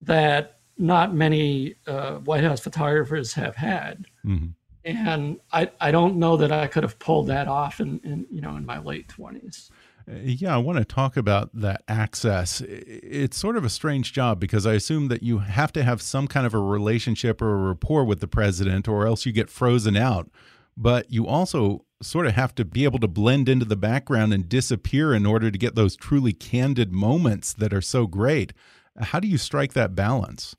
that 0.00 0.58
not 0.78 1.14
many 1.14 1.74
uh, 1.86 2.16
White 2.18 2.44
House 2.44 2.60
photographers 2.60 3.32
have 3.34 3.56
had. 3.56 4.06
Mm-hmm. 4.24 4.48
And 4.84 5.38
I, 5.52 5.70
I 5.80 5.92
don't 5.92 6.16
know 6.16 6.36
that 6.36 6.50
I 6.50 6.66
could 6.66 6.82
have 6.82 6.98
pulled 6.98 7.28
that 7.28 7.46
off 7.46 7.80
in, 7.80 8.00
in 8.02 8.26
you 8.30 8.40
know, 8.40 8.56
in 8.56 8.66
my 8.66 8.78
late 8.78 9.08
twenties. 9.08 9.70
Yeah, 10.06 10.54
I 10.54 10.58
want 10.58 10.78
to 10.78 10.84
talk 10.84 11.16
about 11.16 11.50
that 11.54 11.82
access. 11.88 12.60
It's 12.60 13.36
sort 13.36 13.56
of 13.56 13.64
a 13.64 13.70
strange 13.70 14.12
job 14.12 14.40
because 14.40 14.66
I 14.66 14.74
assume 14.74 15.08
that 15.08 15.22
you 15.22 15.38
have 15.38 15.72
to 15.74 15.82
have 15.82 16.02
some 16.02 16.26
kind 16.26 16.46
of 16.46 16.54
a 16.54 16.58
relationship 16.58 17.40
or 17.40 17.52
a 17.52 17.68
rapport 17.68 18.04
with 18.04 18.20
the 18.20 18.28
president, 18.28 18.88
or 18.88 19.06
else 19.06 19.26
you 19.26 19.32
get 19.32 19.50
frozen 19.50 19.96
out. 19.96 20.30
But 20.76 21.10
you 21.10 21.26
also 21.26 21.84
sort 22.00 22.26
of 22.26 22.32
have 22.32 22.54
to 22.56 22.64
be 22.64 22.84
able 22.84 22.98
to 22.98 23.08
blend 23.08 23.48
into 23.48 23.64
the 23.64 23.76
background 23.76 24.32
and 24.32 24.48
disappear 24.48 25.14
in 25.14 25.26
order 25.26 25.50
to 25.50 25.58
get 25.58 25.74
those 25.74 25.96
truly 25.96 26.32
candid 26.32 26.92
moments 26.92 27.52
that 27.52 27.72
are 27.72 27.82
so 27.82 28.06
great. 28.06 28.52
How 28.98 29.20
do 29.20 29.28
you 29.28 29.38
strike 29.38 29.72
that 29.74 29.94
balance? 29.94 30.56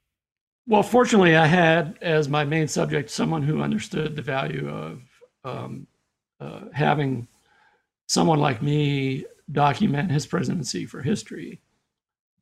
Well, 0.65 0.83
fortunately, 0.83 1.35
I 1.35 1.45
had 1.45 1.97
as 2.01 2.29
my 2.29 2.45
main 2.45 2.67
subject 2.67 3.09
someone 3.09 3.43
who 3.43 3.61
understood 3.61 4.15
the 4.15 4.21
value 4.21 4.69
of 4.69 5.01
um, 5.43 5.87
uh, 6.39 6.61
having 6.71 7.27
someone 8.07 8.39
like 8.39 8.61
me 8.61 9.25
document 9.51 10.11
his 10.11 10.25
presidency 10.25 10.85
for 10.85 11.01
history. 11.01 11.61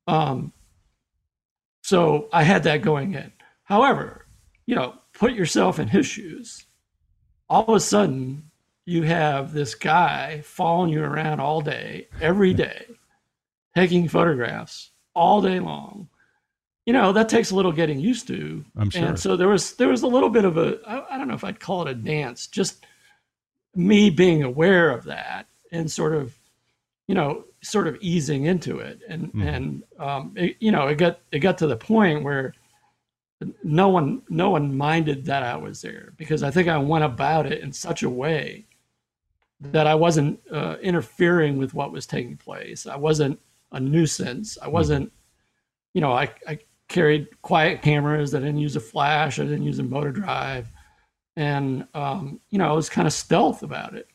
Um, 0.08 0.54
so 1.82 2.30
I 2.32 2.44
had 2.44 2.64
that 2.64 2.82
going 2.82 3.14
in. 3.14 3.32
However, 3.64 4.28
you 4.66 4.76
know, 4.76 4.96
put 5.14 5.34
yourself 5.34 5.80
in 5.80 5.88
his 5.88 6.06
shoes. 6.06 6.66
All 7.50 7.66
of 7.66 7.76
a 7.76 7.80
sudden, 7.80 8.52
you 8.86 9.04
have 9.04 9.54
this 9.54 9.76
guy 9.76 10.42
following 10.42 10.92
you 10.92 11.04
around 11.04 11.40
all 11.40 11.62
day, 11.62 12.08
every 12.22 12.54
day, 12.54 12.86
taking 13.76 14.08
photographs 14.08 14.92
all 15.14 15.42
day 15.42 15.60
long. 15.60 16.08
You 16.86 16.94
know, 16.94 17.14
that 17.14 17.30
takes 17.30 17.52
a 17.52 17.56
little 17.56 17.72
getting 17.72 18.00
used 18.00 18.28
to. 18.28 18.66
I'm 18.76 18.90
sure. 18.90 19.06
And 19.06 19.20
so 19.20 19.38
there 19.38 19.48
was 19.48 19.76
there 19.76 19.90
was 19.90 20.02
a 20.02 20.08
little 20.08 20.30
bit 20.30 20.46
of 20.46 20.58
a 20.58 20.80
I, 20.88 21.16
I 21.16 21.18
don't 21.18 21.28
know 21.28 21.36
if 21.36 21.44
I'd 21.44 21.60
call 21.60 21.86
it 21.86 21.92
a 21.92 21.94
dance, 21.94 22.48
just 22.48 22.86
me 23.76 24.10
being 24.10 24.44
aware 24.44 24.90
of 24.90 25.06
that 25.06 25.48
and 25.72 25.90
sort 25.90 26.14
of, 26.14 26.36
you 27.12 27.16
know, 27.16 27.44
sort 27.62 27.88
of 27.90 27.98
easing 28.00 28.46
into 28.46 28.80
it. 28.80 29.02
And 29.10 29.34
Mhm. 29.34 29.48
and 29.54 29.84
um, 30.00 30.34
it, 30.38 30.56
you 30.62 30.72
know, 30.72 30.88
it 30.88 30.96
got 30.96 31.20
it 31.34 31.40
got 31.40 31.58
to 31.58 31.68
the 31.68 31.76
point 31.76 32.24
where 32.24 32.54
no 33.64 33.90
one 33.90 34.22
no 34.30 34.50
one 34.52 34.78
minded 34.78 35.26
that 35.26 35.44
I 35.44 35.58
was 35.58 35.82
there 35.82 36.14
because 36.16 36.42
I 36.42 36.50
think 36.52 36.70
I 36.70 36.78
went 36.78 37.04
about 37.04 37.46
it 37.52 37.60
in 37.62 37.74
such 37.74 38.04
a 38.04 38.10
way 38.10 38.66
that 39.60 39.88
I 39.88 39.94
wasn't 39.94 40.40
uh, 40.54 40.78
interfering 40.82 41.58
with 41.58 41.74
what 41.74 41.92
was 41.92 42.06
taking 42.08 42.38
place. 42.38 42.88
I 42.88 42.96
wasn't 42.96 43.38
a 43.74 43.80
nuisance. 43.82 44.58
I 44.62 44.70
wasn't, 44.70 45.12
you 45.94 46.00
know, 46.00 46.14
I, 46.14 46.30
I 46.48 46.60
carried 46.88 47.28
quiet 47.42 47.82
cameras. 47.82 48.34
I 48.34 48.40
didn't 48.40 48.58
use 48.68 48.78
a 48.78 48.80
flash. 48.94 49.38
I 49.38 49.44
didn't 49.44 49.64
use 49.64 49.80
a 49.80 49.84
motor 49.84 50.14
drive. 50.14 50.72
And, 51.36 51.86
um, 51.94 52.40
you 52.52 52.58
know, 52.58 52.70
I 52.70 52.74
was 52.74 52.90
kind 52.90 53.06
of 53.06 53.14
stealth 53.14 53.64
about 53.64 53.96
it. 53.96 54.08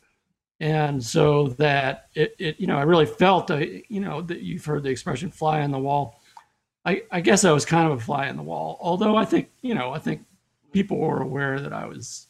And 0.59 1.03
so 1.03 1.49
that 1.59 2.09
it, 2.15 2.35
it 2.39 2.59
you 2.59 2.67
know, 2.67 2.77
I 2.77 2.83
really 2.83 3.05
felt, 3.05 3.51
I, 3.51 3.83
you 3.89 3.99
know, 3.99 4.21
that 4.21 4.41
you've 4.41 4.65
heard 4.65 4.83
the 4.83 4.89
expression 4.89 5.29
fly 5.29 5.61
on 5.61 5.71
the 5.71 5.79
wall. 5.79 6.21
I, 6.85 7.03
I 7.11 7.21
guess 7.21 7.45
I 7.45 7.51
was 7.51 7.65
kind 7.65 7.91
of 7.91 7.99
a 7.99 8.01
fly 8.01 8.29
on 8.29 8.37
the 8.37 8.43
wall, 8.43 8.77
although 8.81 9.15
I 9.15 9.25
think, 9.25 9.49
you 9.61 9.75
know, 9.75 9.91
I 9.91 9.99
think 9.99 10.25
people 10.71 10.97
were 10.97 11.21
aware 11.21 11.59
that 11.59 11.73
I 11.73 11.85
was, 11.85 12.27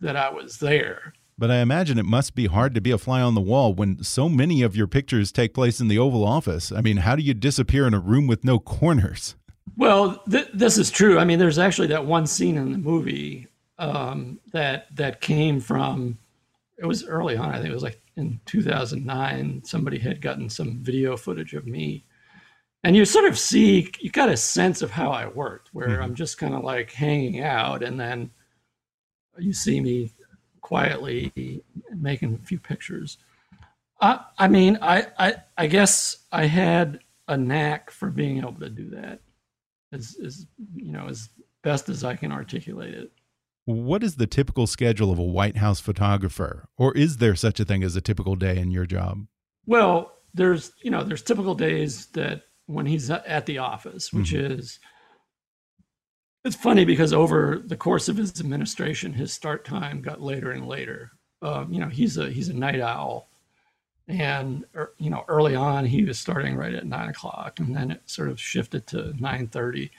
that 0.00 0.16
I 0.16 0.30
was 0.30 0.58
there. 0.58 1.12
But 1.36 1.52
I 1.52 1.58
imagine 1.58 1.98
it 1.98 2.04
must 2.04 2.34
be 2.34 2.46
hard 2.46 2.74
to 2.74 2.80
be 2.80 2.90
a 2.90 2.98
fly 2.98 3.20
on 3.20 3.34
the 3.34 3.40
wall 3.40 3.72
when 3.72 4.02
so 4.02 4.28
many 4.28 4.62
of 4.62 4.74
your 4.74 4.88
pictures 4.88 5.30
take 5.30 5.54
place 5.54 5.78
in 5.78 5.86
the 5.86 5.98
Oval 5.98 6.24
Office. 6.24 6.72
I 6.72 6.80
mean, 6.80 6.96
how 6.98 7.14
do 7.14 7.22
you 7.22 7.32
disappear 7.32 7.86
in 7.86 7.94
a 7.94 8.00
room 8.00 8.26
with 8.26 8.42
no 8.42 8.58
corners? 8.58 9.36
Well, 9.76 10.16
th- 10.28 10.48
this 10.52 10.78
is 10.78 10.90
true. 10.90 11.18
I 11.18 11.24
mean, 11.24 11.38
there's 11.38 11.58
actually 11.58 11.86
that 11.88 12.06
one 12.06 12.26
scene 12.26 12.56
in 12.56 12.72
the 12.72 12.78
movie 12.78 13.46
um, 13.78 14.40
that 14.52 14.94
that 14.96 15.20
came 15.20 15.60
from. 15.60 16.18
It 16.78 16.86
was 16.86 17.04
early 17.04 17.36
on. 17.36 17.50
I 17.50 17.56
think 17.56 17.70
it 17.70 17.74
was 17.74 17.82
like 17.82 18.00
in 18.16 18.40
2009. 18.46 19.62
Somebody 19.64 19.98
had 19.98 20.20
gotten 20.20 20.48
some 20.48 20.78
video 20.82 21.16
footage 21.16 21.54
of 21.54 21.66
me, 21.66 22.04
and 22.84 22.94
you 22.94 23.04
sort 23.04 23.24
of 23.24 23.38
see 23.38 23.90
you 24.00 24.10
got 24.10 24.28
a 24.28 24.36
sense 24.36 24.80
of 24.82 24.90
how 24.90 25.10
I 25.10 25.26
worked, 25.26 25.74
where 25.74 25.88
Mhm. 25.98 26.02
I'm 26.02 26.14
just 26.14 26.38
kind 26.38 26.54
of 26.54 26.62
like 26.62 26.92
hanging 26.92 27.40
out, 27.42 27.82
and 27.82 27.98
then 27.98 28.30
you 29.38 29.52
see 29.52 29.80
me 29.80 30.12
quietly 30.60 31.62
making 31.94 32.34
a 32.34 32.46
few 32.46 32.58
pictures. 32.60 33.18
I, 34.00 34.20
I 34.38 34.46
mean, 34.48 34.78
I, 34.80 35.06
I, 35.18 35.34
I 35.56 35.66
guess 35.66 36.18
I 36.30 36.44
had 36.46 37.00
a 37.26 37.36
knack 37.36 37.90
for 37.90 38.10
being 38.10 38.38
able 38.38 38.52
to 38.54 38.68
do 38.68 38.90
that, 38.90 39.20
as, 39.92 40.16
as 40.24 40.46
you 40.76 40.92
know, 40.92 41.06
as 41.08 41.30
best 41.62 41.88
as 41.88 42.04
I 42.04 42.14
can 42.14 42.30
articulate 42.30 42.94
it. 42.94 43.10
What 43.68 44.02
is 44.02 44.14
the 44.14 44.26
typical 44.26 44.66
schedule 44.66 45.12
of 45.12 45.18
a 45.18 45.22
White 45.22 45.58
House 45.58 45.78
photographer? 45.78 46.70
Or 46.78 46.96
is 46.96 47.18
there 47.18 47.36
such 47.36 47.60
a 47.60 47.66
thing 47.66 47.82
as 47.82 47.96
a 47.96 48.00
typical 48.00 48.34
day 48.34 48.56
in 48.56 48.70
your 48.70 48.86
job? 48.86 49.26
Well, 49.66 50.14
there's 50.32 50.72
you 50.80 50.90
know 50.90 51.04
there's 51.04 51.20
typical 51.20 51.54
days 51.54 52.06
that 52.14 52.44
when 52.64 52.86
he's 52.86 53.10
at 53.10 53.44
the 53.44 53.58
office, 53.58 54.10
which 54.10 54.32
is 54.32 54.78
it's 56.46 56.56
funny 56.56 56.86
because 56.86 57.12
over 57.12 57.62
the 57.62 57.76
course 57.76 58.08
of 58.08 58.16
his 58.16 58.40
administration, 58.40 59.12
his 59.12 59.34
start 59.34 59.66
time 59.66 60.00
got 60.00 60.22
later 60.22 60.50
and 60.50 60.66
later. 60.66 61.10
Um, 61.42 61.70
you 61.70 61.78
know, 61.78 61.88
he's 61.88 62.16
a 62.16 62.30
he's 62.30 62.48
a 62.48 62.54
night 62.54 62.80
owl, 62.80 63.28
and 64.08 64.64
er, 64.74 64.94
you 64.96 65.10
know 65.10 65.26
early 65.28 65.54
on 65.54 65.84
he 65.84 66.04
was 66.04 66.18
starting 66.18 66.56
right 66.56 66.72
at 66.72 66.86
nine 66.86 67.10
o'clock, 67.10 67.60
and 67.60 67.76
then 67.76 67.90
it 67.90 68.00
sort 68.06 68.30
of 68.30 68.40
shifted 68.40 68.86
to 68.86 69.12
nine 69.20 69.46
thirty. 69.46 69.90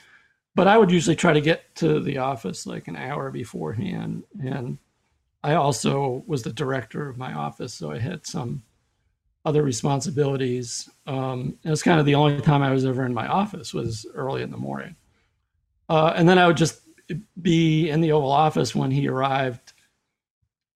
But 0.60 0.68
I 0.68 0.78
would 0.78 0.92
usually 0.92 1.16
try 1.16 1.32
to 1.32 1.40
get 1.40 1.74
to 1.76 2.02
the 2.02 2.18
office 2.18 2.66
like 2.66 2.90
an 2.90 2.98
hour 2.98 3.32
beforehand, 3.32 4.24
and 4.44 4.78
I 5.42 5.54
also 5.54 6.22
was 6.28 6.44
the 6.44 6.52
director 6.52 7.08
of 7.08 7.18
my 7.18 7.32
office, 7.32 7.74
so 7.74 7.92
I 7.92 7.98
had 7.98 8.28
some 8.28 8.64
other 9.46 9.64
responsibilities. 9.64 10.90
Um, 11.08 11.58
it 11.64 11.70
was 11.70 11.82
kind 11.82 11.98
of 11.98 12.06
the 12.06 12.16
only 12.16 12.42
time 12.42 12.62
I 12.62 12.72
was 12.72 12.84
ever 12.84 13.06
in 13.06 13.14
my 13.14 13.26
office 13.26 13.74
was 13.74 14.06
early 14.14 14.42
in 14.42 14.52
the 14.52 14.58
morning. 14.58 14.98
Uh, 15.88 16.12
and 16.18 16.28
then 16.28 16.38
I 16.38 16.46
would 16.46 16.58
just 16.58 16.82
be 17.42 17.90
in 17.90 18.02
the 18.02 18.12
Oval 18.12 18.30
Office 18.30 18.76
when 18.76 18.92
he 18.92 19.08
arrived 19.08 19.72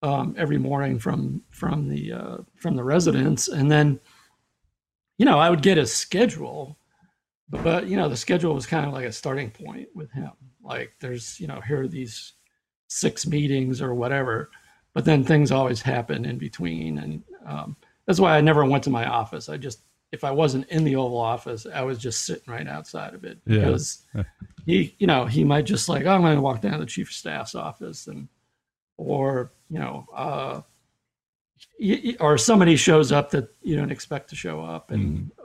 um, 0.01 0.33
every 0.37 0.57
morning 0.57 0.97
from 0.97 1.43
from 1.49 1.89
the 1.89 2.13
uh, 2.13 2.37
from 2.55 2.77
the 2.77 2.85
residence, 2.85 3.49
and 3.49 3.69
then 3.69 3.99
you 5.17 5.25
know 5.25 5.39
I 5.39 5.49
would 5.49 5.61
get 5.61 5.75
his 5.75 5.93
schedule, 5.93 6.77
but 7.49 7.87
you 7.87 7.97
know 7.97 8.09
the 8.09 8.17
schedule 8.17 8.53
was 8.55 8.65
kind 8.65 8.85
of 8.85 8.93
like 8.93 9.05
a 9.05 9.11
starting 9.11 9.51
point 9.51 9.89
with 9.93 10.11
him. 10.11 10.31
Like 10.63 10.93
there's 10.99 11.39
you 11.39 11.47
know 11.47 11.61
here 11.61 11.81
are 11.81 11.87
these 11.87 12.33
six 12.87 13.25
meetings 13.27 13.81
or 13.81 13.93
whatever, 13.93 14.49
but 14.93 15.05
then 15.05 15.23
things 15.23 15.51
always 15.51 15.81
happen 15.81 16.25
in 16.25 16.37
between, 16.37 16.97
and 16.99 17.23
um, 17.45 17.75
that's 18.05 18.19
why 18.19 18.37
I 18.37 18.41
never 18.41 18.63
went 18.65 18.83
to 18.85 18.89
my 18.89 19.05
office. 19.05 19.49
I 19.49 19.57
just 19.57 19.81
if 20.11 20.23
I 20.23 20.29
wasn't 20.31 20.69
in 20.69 20.83
the 20.83 20.95
Oval 20.95 21.17
Office, 21.17 21.65
I 21.73 21.81
was 21.81 21.97
just 21.97 22.23
sitting 22.25 22.53
right 22.53 22.67
outside 22.67 23.15
of 23.15 23.23
it 23.23 23.39
Yeah. 23.47 23.61
because 23.61 24.03
he, 24.67 24.95
you 24.99 25.07
know, 25.07 25.25
he 25.25 25.43
might 25.43 25.65
just 25.65 25.89
like, 25.89 26.05
oh, 26.05 26.11
I'm 26.11 26.21
going 26.21 26.35
to 26.35 26.41
walk 26.41 26.61
down 26.61 26.73
to 26.73 26.77
the 26.79 26.85
chief 26.85 27.09
of 27.09 27.15
staff's 27.15 27.55
office 27.55 28.05
and, 28.05 28.27
or 28.97 29.53
you 29.69 29.79
know, 29.79 30.05
uh, 30.15 30.61
or 32.19 32.37
somebody 32.37 32.75
shows 32.75 33.11
up 33.11 33.31
that 33.31 33.49
you 33.63 33.75
don't 33.75 33.91
expect 33.91 34.29
to 34.29 34.35
show 34.35 34.61
up, 34.61 34.91
and 34.91 35.31
um, 35.39 35.42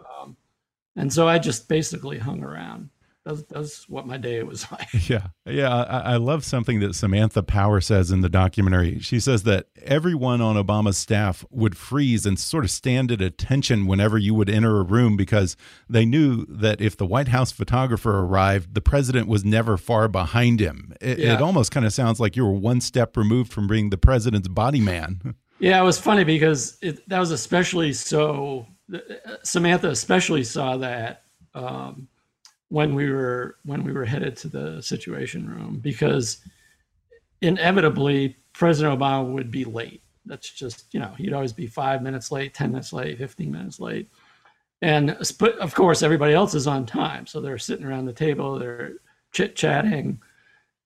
and 0.98 1.12
so 1.12 1.26
I 1.28 1.38
just 1.38 1.68
basically 1.68 2.18
hung 2.18 2.42
around. 2.42 2.90
That's, 3.24 3.42
that's 3.42 3.88
what 3.90 4.06
my 4.06 4.16
day 4.16 4.42
was 4.42 4.70
like. 4.72 4.88
Yeah. 5.06 5.26
Yeah. 5.44 5.68
I, 5.70 6.12
I 6.14 6.16
love 6.16 6.46
something 6.46 6.80
that 6.80 6.94
Samantha 6.94 7.42
Power 7.42 7.78
says 7.82 8.10
in 8.10 8.22
the 8.22 8.28
documentary. 8.30 9.00
She 9.00 9.20
says 9.20 9.42
that 9.42 9.66
everyone 9.84 10.40
on 10.40 10.56
Obama's 10.56 10.96
staff 10.96 11.44
would 11.50 11.76
freeze 11.76 12.24
and 12.24 12.38
sort 12.38 12.64
of 12.64 12.70
stand 12.70 13.12
at 13.12 13.20
attention 13.20 13.86
whenever 13.86 14.16
you 14.16 14.32
would 14.32 14.48
enter 14.48 14.78
a 14.78 14.82
room 14.82 15.14
because 15.18 15.56
they 15.90 16.06
knew 16.06 16.46
that 16.48 16.80
if 16.80 16.96
the 16.96 17.04
White 17.04 17.28
House 17.28 17.52
photographer 17.52 18.20
arrived, 18.20 18.72
the 18.74 18.80
president 18.80 19.28
was 19.28 19.44
never 19.44 19.76
far 19.76 20.08
behind 20.08 20.58
him. 20.60 20.94
It, 21.02 21.18
Yeah. 21.18 21.34
it 21.34 21.42
almost 21.42 21.70
kind 21.70 21.84
of 21.84 21.92
sounds 21.92 22.18
like 22.18 22.34
you 22.34 22.46
were 22.46 22.52
one 22.52 22.80
step 22.80 23.14
removed 23.14 23.52
from 23.52 23.66
being 23.66 23.90
the 23.90 23.98
president's 23.98 24.48
body 24.48 24.80
man. 24.80 25.34
Yeah, 25.60 25.80
it 25.80 25.84
was 25.84 25.98
funny 25.98 26.22
because 26.22 26.78
it, 26.80 27.06
that 27.08 27.18
was 27.18 27.32
especially 27.32 27.92
so. 27.92 28.64
Samantha 29.42 29.88
especially 29.88 30.44
saw 30.44 30.76
that 30.78 31.24
um, 31.54 32.08
when 32.68 32.94
we 32.94 33.10
were 33.10 33.56
when 33.64 33.82
we 33.84 33.92
were 33.92 34.04
headed 34.04 34.36
to 34.38 34.48
the 34.48 34.82
Situation 34.82 35.48
Room 35.48 35.78
because 35.80 36.38
inevitably 37.40 38.36
President 38.52 38.98
Obama 38.98 39.32
would 39.32 39.50
be 39.50 39.64
late. 39.64 40.02
That's 40.26 40.50
just 40.50 40.92
you 40.92 41.00
know 41.00 41.12
he'd 41.16 41.32
always 41.32 41.52
be 41.52 41.66
five 41.66 42.02
minutes 42.02 42.30
late, 42.30 42.54
ten 42.54 42.70
minutes 42.70 42.92
late, 42.92 43.18
fifteen 43.18 43.50
minutes 43.50 43.80
late, 43.80 44.10
and 44.82 45.10
of 45.10 45.74
course 45.74 46.02
everybody 46.02 46.34
else 46.34 46.54
is 46.54 46.66
on 46.66 46.84
time, 46.84 47.26
so 47.26 47.40
they're 47.40 47.58
sitting 47.58 47.86
around 47.86 48.06
the 48.06 48.12
table, 48.12 48.58
they're 48.58 48.94
chit 49.32 49.56
chatting, 49.56 50.20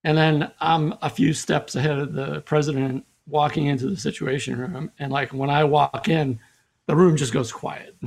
and 0.05 0.17
then 0.17 0.53
I'm 0.61 0.95
a 1.03 1.11
few 1.11 1.33
steps 1.33 1.75
ahead 1.75 1.99
of 1.99 2.13
the 2.13 2.41
president 2.43 3.05
walking 3.27 3.67
into 3.67 3.89
the 3.89 3.97
situation 3.97 4.59
room. 4.59 4.91
And 4.99 5.13
like 5.13 5.33
when 5.33 5.51
I 5.51 5.65
walk 5.65 6.09
in, 6.09 6.39
the 6.87 6.97
room 6.97 7.17
just 7.17 7.33
goes 7.33 7.53
quiet. 7.53 7.97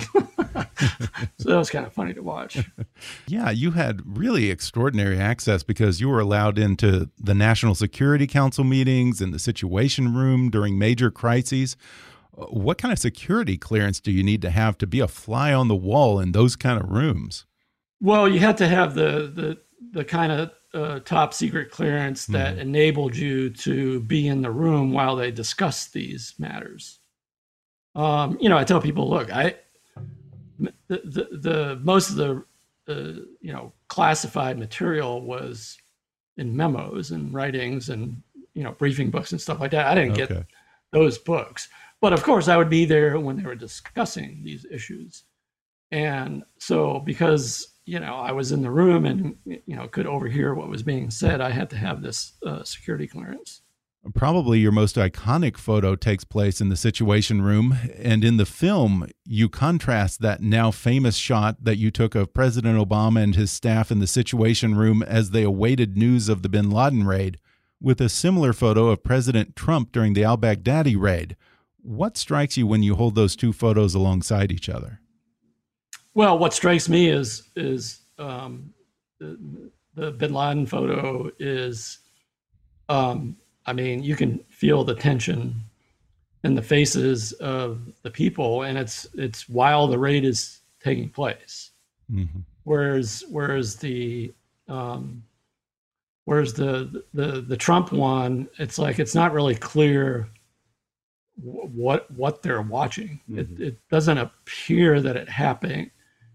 so 1.38 1.50
that 1.50 1.58
was 1.58 1.70
kind 1.70 1.86
of 1.86 1.94
funny 1.94 2.14
to 2.14 2.22
watch. 2.22 2.58
Yeah, 3.28 3.50
you 3.50 3.72
had 3.72 4.02
really 4.06 4.50
extraordinary 4.52 5.20
access 5.20 5.64
because 5.64 6.02
you 6.02 6.10
were 6.10 6.20
allowed 6.20 6.58
into 6.60 7.10
the 7.18 7.34
National 7.34 7.76
Security 7.76 8.28
Council 8.28 8.64
meetings 8.64 9.22
and 9.22 9.34
the 9.34 9.40
Situation 9.40 10.14
Room 10.14 10.50
during 10.50 10.78
major 10.78 11.10
crises. 11.12 11.78
Uh, 12.38 12.46
What 12.46 12.78
kind 12.78 12.92
of 12.92 13.00
security 13.00 13.58
clearance 13.58 14.00
do 14.00 14.12
you 14.12 14.24
need 14.24 14.42
to 14.42 14.50
have 14.50 14.78
to 14.80 14.88
be 14.88 15.00
a 15.00 15.08
fly 15.08 15.54
on 15.54 15.68
the 15.68 15.76
wall 15.76 16.20
in 16.20 16.32
those 16.34 16.56
kind 16.56 16.82
of 16.82 16.90
rooms? 16.90 17.46
Well, 18.02 18.28
you 18.28 18.40
had 18.40 18.58
to 18.58 18.68
have 18.68 18.94
the 18.94 19.32
the 19.34 19.58
the 19.92 20.04
kind 20.04 20.32
of 20.32 20.52
uh, 20.74 21.00
top 21.00 21.34
secret 21.34 21.72
clearance 21.72 22.26
that 22.26 22.58
enabled 22.58 23.16
you 23.16 23.50
to 23.50 24.02
be 24.02 24.28
in 24.28 24.42
the 24.42 24.52
room 24.52 24.92
while 24.92 25.16
they 25.16 25.32
discussed 25.32 25.94
these 25.94 26.34
matters. 26.38 27.00
Um, 27.96 28.38
you 28.42 28.50
know, 28.50 28.58
I 28.58 28.64
tell 28.64 28.82
people, 28.82 29.10
look, 29.10 29.34
I 29.34 29.56
the 30.60 30.72
the, 30.88 31.28
the 31.32 31.80
most 31.84 32.10
of 32.10 32.16
the 32.16 32.44
uh, 32.88 33.22
you 33.42 33.52
know 33.54 33.74
classified 33.88 34.60
material 34.60 35.22
was 35.22 35.78
in 36.38 36.56
memos 36.56 37.12
and 37.12 37.34
writings 37.34 37.90
and 37.90 38.22
you 38.54 38.64
know 38.64 38.74
briefing 38.74 39.10
books 39.10 39.32
and 39.32 39.42
stuff 39.42 39.60
like 39.60 39.72
that. 39.72 39.88
I 39.88 39.96
didn't 39.96 40.16
get 40.16 40.46
those 40.92 41.18
books, 41.18 41.70
but 42.02 42.14
of 42.14 42.24
course, 42.24 42.48
I 42.48 42.58
would 42.58 42.70
be 42.70 42.86
there 42.86 43.20
when 43.20 43.38
they 43.38 43.44
were 43.44 43.56
discussing 43.56 44.42
these 44.44 44.66
issues. 44.70 45.24
And 45.92 46.44
so, 46.60 47.00
because 47.00 47.76
you 47.86 48.00
know 48.00 48.16
I 48.16 48.32
was 48.32 48.52
in 48.52 48.62
the 48.62 48.72
room 48.72 49.06
and 49.06 49.36
you 49.46 49.76
know 49.76 49.88
could 49.88 50.08
overhear 50.08 50.54
what 50.54 50.70
was 50.70 50.84
being 50.84 51.10
said, 51.10 51.42
I 51.42 51.50
had 51.50 51.70
to 51.72 51.78
have 51.78 52.02
this 52.02 52.34
uh, 52.46 52.64
security 52.64 53.08
clearance. 53.08 53.62
Probably 54.14 54.60
your 54.60 54.72
most 54.72 54.98
iconic 54.98 55.58
photo 55.58 55.96
takes 55.96 56.24
place 56.24 56.62
in 56.62 56.70
the 56.70 56.76
Situation 56.76 57.42
Room, 57.42 57.78
and 57.98 58.24
in 58.24 58.38
the 58.38 58.46
film, 58.46 59.08
you 59.26 59.50
contrast 59.50 60.22
that 60.22 60.42
now 60.42 60.70
famous 60.70 61.16
shot 61.16 61.64
that 61.64 61.78
you 61.78 61.90
took 61.90 62.14
of 62.14 62.34
President 62.34 62.78
Obama 62.78 63.24
and 63.24 63.36
his 63.36 63.52
staff 63.52 63.92
in 63.92 64.00
the 64.00 64.06
Situation 64.08 64.76
Room 64.76 65.02
as 65.02 65.32
they 65.32 65.42
awaited 65.42 65.98
news 65.98 66.30
of 66.30 66.44
the 66.44 66.50
Bin 66.50 66.70
Laden 66.70 67.08
raid, 67.08 67.40
with 67.82 68.00
a 68.00 68.08
similar 68.08 68.54
photo 68.54 68.90
of 68.90 69.04
President 69.04 69.56
Trump 69.56 69.92
during 69.92 70.14
the 70.14 70.24
al 70.24 70.38
Baghdadi 70.38 70.96
raid. 70.96 71.36
What 71.82 72.16
strikes 72.16 72.58
you 72.58 72.68
when 72.68 72.84
you 72.84 72.96
hold 72.96 73.16
those 73.16 73.36
two 73.36 73.54
photos 73.54 73.96
alongside 73.96 74.52
each 74.52 74.70
other? 74.70 75.00
Well, 76.14 76.38
what 76.38 76.54
strikes 76.54 76.88
me 76.88 77.10
is 77.10 77.50
is 77.56 78.02
um, 78.20 78.74
the, 79.20 79.72
the 79.96 80.12
Bin 80.12 80.34
Laden 80.34 80.66
photo 80.66 81.32
is, 81.40 82.00
um, 82.88 83.38
I 83.66 83.74
mean, 83.74 84.04
you 84.04 84.16
can 84.16 84.40
feel 84.50 84.84
the 84.84 84.96
tension 84.96 85.56
in 86.44 86.54
the 86.54 86.62
faces 86.62 87.34
of 87.34 87.82
the 88.04 88.12
people, 88.12 88.64
and 88.64 88.78
it's 88.78 89.08
it's 89.16 89.50
while 89.50 89.88
the 89.88 89.98
raid 89.98 90.24
is 90.24 90.60
taking 90.80 91.10
place. 91.10 91.72
Mm-hmm. 92.12 92.40
Whereas 92.64 93.24
whereas 93.30 93.76
the 93.78 94.34
um, 94.68 95.24
whereas 96.26 96.54
the 96.54 97.04
the 97.14 97.42
the 97.42 97.58
Trump 97.58 97.92
one, 97.92 98.48
it's 98.60 98.78
like 98.78 99.00
it's 99.00 99.16
not 99.16 99.34
really 99.34 99.56
clear 99.56 100.30
what 101.42 102.10
what 102.12 102.44
they're 102.44 102.62
watching. 102.62 103.20
Mm-hmm. 103.30 103.40
It, 103.40 103.68
it 103.68 103.90
doesn't 103.90 104.18
appear 104.18 105.02
that 105.02 105.16
it 105.16 105.28
happened 105.28 105.90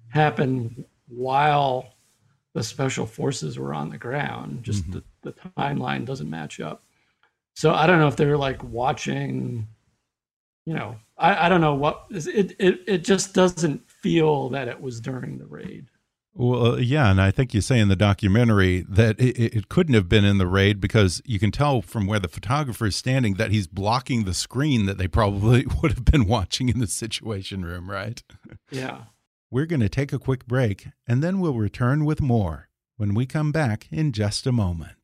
happened 0.08 0.84
while 1.06 1.94
the 2.52 2.62
special 2.62 3.06
forces 3.06 3.58
were 3.58 3.74
on 3.74 3.90
the 3.90 3.98
ground. 3.98 4.64
Just 4.64 4.82
mm-hmm. 4.82 4.98
the, 5.22 5.30
the 5.30 5.50
timeline 5.56 6.04
doesn't 6.04 6.28
match 6.28 6.58
up. 6.60 6.82
So 7.54 7.72
I 7.72 7.86
don't 7.86 7.98
know 7.98 8.08
if 8.08 8.16
they're 8.16 8.38
like 8.38 8.62
watching. 8.62 9.68
You 10.66 10.74
know, 10.74 10.96
I, 11.16 11.46
I 11.46 11.48
don't 11.48 11.60
know 11.60 11.74
what 11.74 12.06
it, 12.10 12.54
it. 12.58 12.80
It 12.86 13.04
just 13.04 13.34
doesn't 13.34 13.88
feel 13.90 14.50
that 14.50 14.68
it 14.68 14.80
was 14.80 15.00
during 15.00 15.38
the 15.38 15.46
raid. 15.46 15.86
Well, 16.32 16.74
uh, 16.74 16.76
yeah, 16.76 17.10
and 17.10 17.20
I 17.20 17.32
think 17.32 17.52
you 17.52 17.60
say 17.60 17.80
in 17.80 17.88
the 17.88 17.96
documentary 17.96 18.82
that 18.88 19.20
it, 19.20 19.56
it, 19.56 19.68
couldn't 19.68 19.94
have 19.94 20.08
been 20.08 20.24
in 20.24 20.38
the 20.38 20.46
raid 20.46 20.80
because 20.80 21.20
you 21.24 21.40
can 21.40 21.50
tell 21.50 21.82
from 21.82 22.06
where 22.06 22.20
the 22.20 22.28
photographer 22.28 22.86
is 22.86 22.94
standing 22.94 23.34
that 23.34 23.50
he's 23.50 23.66
blocking 23.66 24.24
the 24.24 24.34
screen 24.34 24.86
that 24.86 24.96
they 24.96 25.08
probably 25.08 25.66
would 25.82 25.92
have 25.92 26.04
been 26.04 26.26
watching 26.26 26.68
in 26.68 26.78
the 26.78 26.86
Situation 26.86 27.64
Room, 27.64 27.90
right? 27.90 28.22
Yeah. 28.70 29.02
We're 29.50 29.66
going 29.66 29.80
to 29.80 29.88
take 29.88 30.12
a 30.12 30.18
quick 30.20 30.46
break 30.46 30.86
and 31.08 31.24
then 31.24 31.40
we'll 31.40 31.54
return 31.54 32.04
with 32.04 32.20
more 32.20 32.68
when 32.96 33.14
we 33.14 33.26
come 33.26 33.50
back 33.50 33.88
in 33.90 34.12
just 34.12 34.46
a 34.46 34.52
moment. 34.52 34.99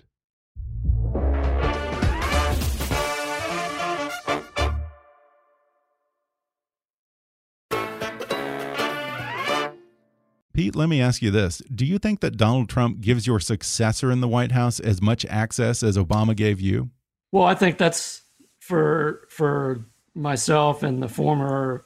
Pete, 10.57 10.75
let 10.75 10.89
me 10.89 11.03
ask 11.03 11.21
you 11.21 11.31
this. 11.31 11.61
Do 11.75 11.85
you 11.85 11.99
think 11.99 12.21
that 12.21 12.39
Donald 12.39 12.71
Trump 12.71 13.03
gives 13.03 13.27
your 13.27 13.39
successor 13.39 14.11
in 14.11 14.23
the 14.23 14.27
White 14.27 14.53
House 14.53 14.81
as 14.81 15.03
much 15.03 15.27
access 15.27 15.83
as 15.83 15.99
Obama 15.99 16.35
gave 16.35 16.63
you? 16.63 16.89
Well, 17.31 17.45
I 17.45 17.55
think 17.55 17.77
that's 17.77 18.23
for 18.61 19.29
for 19.29 19.85
myself 20.15 20.83
and 20.83 21.03
the 21.03 21.09
former 21.09 21.85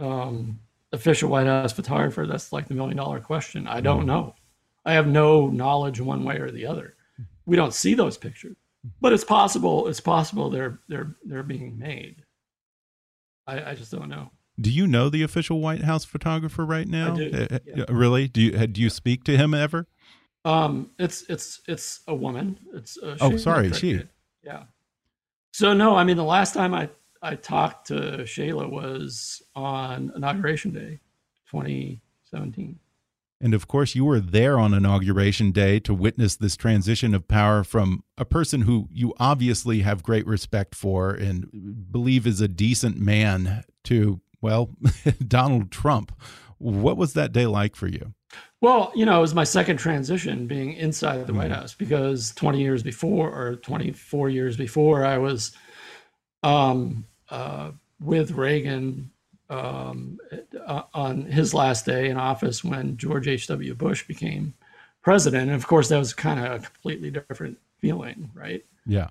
um, 0.00 0.58
official 0.90 1.30
White 1.30 1.46
House 1.46 1.72
photographer. 1.72 2.26
That's 2.26 2.52
like 2.52 2.66
the 2.66 2.74
million 2.74 2.96
dollar 2.96 3.20
question. 3.20 3.68
I 3.68 3.80
don't 3.80 4.02
mm. 4.02 4.06
know. 4.06 4.34
I 4.84 4.94
have 4.94 5.06
no 5.06 5.46
knowledge 5.46 6.00
one 6.00 6.24
way 6.24 6.38
or 6.38 6.50
the 6.50 6.66
other. 6.66 6.94
We 7.46 7.54
don't 7.54 7.72
see 7.72 7.94
those 7.94 8.18
pictures, 8.18 8.56
but 9.00 9.12
it's 9.12 9.22
possible. 9.22 9.86
It's 9.86 10.00
possible 10.00 10.50
they're 10.50 10.80
they're 10.88 11.14
they're 11.24 11.44
being 11.44 11.78
made. 11.78 12.24
I, 13.46 13.70
I 13.70 13.74
just 13.76 13.92
don't 13.92 14.08
know. 14.08 14.32
Do 14.60 14.70
you 14.70 14.86
know 14.86 15.08
the 15.08 15.22
official 15.22 15.60
White 15.60 15.82
House 15.82 16.04
photographer 16.04 16.64
right 16.64 16.88
now? 16.88 17.12
I 17.12 17.16
do. 17.16 17.30
Uh, 17.32 17.54
uh, 17.54 17.58
yeah. 17.64 17.84
Really? 17.88 18.28
Do 18.28 18.40
you 18.40 18.66
do 18.66 18.80
you 18.80 18.90
speak 18.90 19.24
to 19.24 19.36
him 19.36 19.54
ever? 19.54 19.86
Um, 20.44 20.90
it's 20.98 21.22
it's 21.28 21.60
it's 21.68 22.00
a 22.08 22.14
woman. 22.14 22.58
It's 22.74 22.98
uh, 22.98 23.16
oh, 23.20 23.36
sorry, 23.36 23.72
she. 23.72 24.02
Yeah. 24.42 24.64
So 25.52 25.74
no, 25.74 25.96
I 25.96 26.04
mean 26.04 26.16
the 26.16 26.24
last 26.24 26.54
time 26.54 26.74
I 26.74 26.88
I 27.22 27.34
talked 27.34 27.88
to 27.88 27.94
Shealah 28.24 28.70
was 28.70 29.42
on 29.54 30.12
inauguration 30.14 30.72
day, 30.72 31.00
2017. 31.50 32.78
And 33.40 33.54
of 33.54 33.68
course, 33.68 33.94
you 33.94 34.04
were 34.04 34.18
there 34.18 34.58
on 34.58 34.74
inauguration 34.74 35.52
day 35.52 35.78
to 35.80 35.94
witness 35.94 36.34
this 36.34 36.56
transition 36.56 37.14
of 37.14 37.28
power 37.28 37.62
from 37.62 38.02
a 38.16 38.24
person 38.24 38.62
who 38.62 38.88
you 38.92 39.14
obviously 39.20 39.80
have 39.80 40.02
great 40.02 40.26
respect 40.26 40.74
for 40.74 41.10
and 41.10 41.48
believe 41.92 42.26
is 42.26 42.40
a 42.40 42.48
decent 42.48 42.98
man 42.98 43.64
to 43.84 44.20
well, 44.40 44.70
Donald 45.26 45.70
Trump. 45.70 46.12
What 46.58 46.96
was 46.96 47.12
that 47.14 47.32
day 47.32 47.46
like 47.46 47.76
for 47.76 47.86
you? 47.86 48.14
Well, 48.60 48.90
you 48.94 49.06
know, 49.06 49.18
it 49.18 49.20
was 49.20 49.34
my 49.34 49.44
second 49.44 49.76
transition 49.76 50.46
being 50.46 50.72
inside 50.72 51.26
the 51.26 51.34
White 51.34 51.50
mm. 51.50 51.54
House 51.54 51.74
because 51.74 52.32
20 52.34 52.60
years 52.60 52.82
before 52.82 53.30
or 53.30 53.56
24 53.56 54.28
years 54.28 54.56
before, 54.56 55.04
I 55.04 55.18
was 55.18 55.52
um, 56.42 57.04
uh, 57.30 57.70
with 58.00 58.32
Reagan 58.32 59.10
um, 59.48 60.18
uh, 60.66 60.82
on 60.92 61.22
his 61.22 61.54
last 61.54 61.86
day 61.86 62.08
in 62.08 62.16
office 62.16 62.64
when 62.64 62.96
George 62.96 63.28
H.W. 63.28 63.74
Bush 63.74 64.06
became 64.06 64.54
president. 65.02 65.44
And 65.44 65.56
of 65.56 65.66
course, 65.66 65.88
that 65.88 65.98
was 65.98 66.12
kind 66.12 66.40
of 66.40 66.52
a 66.52 66.64
completely 66.64 67.10
different 67.10 67.58
feeling, 67.78 68.30
right? 68.34 68.64
Yeah. 68.86 69.08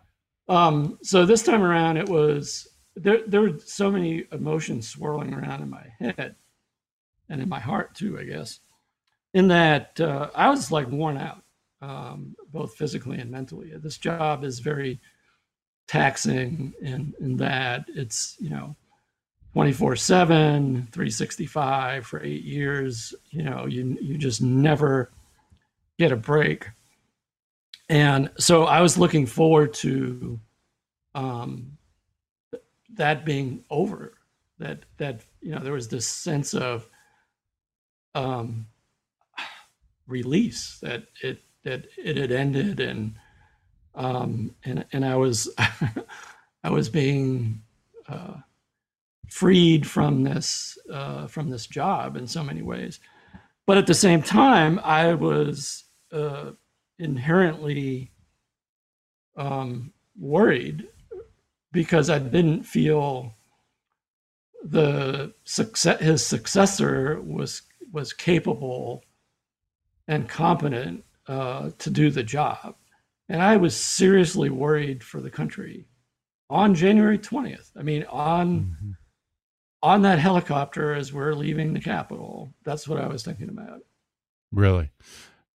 Um, 0.50 1.00
so 1.02 1.26
this 1.26 1.44
time 1.44 1.64
around, 1.64 1.98
it 1.98 2.10
was 2.10 2.68
there 2.98 3.22
there 3.28 3.42
were 3.42 3.60
so 3.60 3.92
many 3.92 4.26
emotions 4.32 4.88
swirling 4.88 5.34
around 5.34 5.62
in 5.62 5.70
my 5.70 5.86
head 6.00 6.36
and 7.30 7.42
in 7.42 7.50
my 7.50 7.60
heart 7.60 7.96
too, 7.96 8.20
I 8.20 8.24
guess. 8.24 8.60
In 9.34 9.48
that 9.50 10.00
uh, 10.00 10.30
I 10.36 10.50
was 10.50 10.72
like 10.72 10.90
worn 10.90 11.18
out, 11.18 11.44
um, 11.82 12.36
both 12.52 12.76
physically 12.76 13.20
and 13.20 13.30
mentally. 13.30 13.72
This 13.76 13.98
job 13.98 14.44
is 14.44 14.60
very 14.60 15.00
taxing 15.88 16.74
in 16.82 17.14
in 17.20 17.38
that 17.38 17.86
it's 17.88 18.36
you 18.40 18.50
know 18.50 18.76
24 19.54 19.96
7 19.96 20.88
365 20.92 22.06
for 22.06 22.22
eight 22.22 22.44
years 22.44 23.16
you 23.32 23.42
know 23.42 23.66
you 23.66 23.98
you 24.02 24.18
just 24.18 24.42
never 24.42 25.10
get 25.98 26.12
a 26.12 26.16
break 26.18 26.68
and 27.88 28.30
so 28.38 28.66
i 28.66 28.82
was 28.82 28.98
looking 28.98 29.26
forward 29.26 29.74
to 29.74 30.38
um, 31.16 31.78
that 32.94 33.26
being 33.26 33.64
over 33.70 34.14
that 34.60 34.84
that 34.98 35.22
you 35.42 35.52
know 35.52 35.60
there 35.60 35.74
was 35.74 35.90
this 35.90 36.08
sense 36.08 36.54
of 36.54 36.90
um 38.16 38.68
release 40.08 40.80
that 40.82 41.04
it 41.22 41.42
that 41.64 41.86
it 41.98 42.18
had 42.18 42.32
ended 42.32 42.80
and 42.80 43.16
um 43.96 44.56
and 44.64 44.86
and 44.94 45.06
i 45.06 45.16
was 45.16 45.50
i 46.64 46.70
was 46.70 46.90
being 46.90 47.62
uh 48.08 48.36
freed 49.30 49.86
from 49.86 50.24
this 50.24 50.78
uh 50.92 51.28
from 51.28 51.50
this 51.50 51.68
job 51.68 52.16
in 52.16 52.28
so 52.28 52.44
many 52.44 52.62
ways. 52.62 53.00
But 53.66 53.78
at 53.78 53.88
the 53.88 53.94
same 53.94 54.24
time 54.24 54.80
i 54.84 55.14
was 55.14 55.84
uh 56.12 56.52
inherently 57.00 58.12
um 59.36 59.94
worried 60.18 60.88
because 61.72 62.10
I 62.10 62.20
didn't 62.20 62.64
feel 62.64 63.34
the 64.64 65.34
success 65.44 66.00
his 66.00 66.26
successor 66.26 67.22
was 67.22 67.62
was 67.92 68.14
capable 68.14 69.04
and 70.08 70.28
competent 70.28 71.04
uh, 71.28 71.72
to 71.78 71.90
do 71.90 72.10
the 72.10 72.24
job, 72.24 72.76
and 73.30 73.42
I 73.42 73.58
was 73.58 73.76
seriously 73.76 74.50
worried 74.50 75.04
for 75.04 75.22
the 75.22 75.30
country 75.30 75.88
on 76.50 76.76
January 76.76 77.18
twentieth. 77.18 77.72
I 77.78 77.84
mean, 77.84 78.06
on 78.06 78.60
mm-hmm. 78.60 78.92
on 79.84 80.02
that 80.04 80.20
helicopter 80.20 80.94
as 80.94 81.14
we're 81.14 81.34
leaving 81.34 81.74
the 81.74 81.80
Capitol. 81.80 82.54
That's 82.64 82.88
what 82.88 83.00
I 83.00 83.08
was 83.08 83.24
thinking 83.24 83.50
about. 83.50 83.82
Really. 84.52 84.90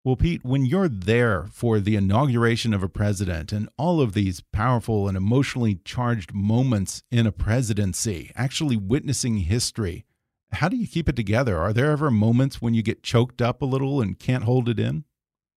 Well, 0.04 0.16
Pete, 0.16 0.44
when 0.44 0.66
you're 0.66 0.90
there 0.90 1.46
for 1.52 1.80
the 1.80 1.96
inauguration 1.96 2.74
of 2.74 2.82
a 2.82 2.90
president 2.90 3.52
and 3.52 3.70
all 3.78 4.02
of 4.02 4.14
these 4.14 4.42
powerful 4.52 5.08
and 5.08 5.16
emotionally 5.16 5.76
charged 5.86 6.34
moments 6.34 7.04
in 7.12 7.28
a 7.28 7.32
presidency, 7.32 8.32
actually 8.36 8.78
witnessing 8.78 9.38
history, 9.38 10.06
how 10.54 10.70
do 10.70 10.76
you 10.76 10.88
keep 10.88 11.08
it 11.08 11.16
together? 11.16 11.60
Are 11.60 11.72
there 11.72 11.92
ever 11.92 12.10
moments 12.10 12.60
when 12.60 12.74
you 12.74 12.82
get 12.82 13.04
choked 13.04 13.44
up 13.44 13.62
a 13.62 13.66
little 13.66 14.02
and 14.02 14.18
can't 14.18 14.46
hold 14.46 14.68
it 14.70 14.80
in? 14.80 15.04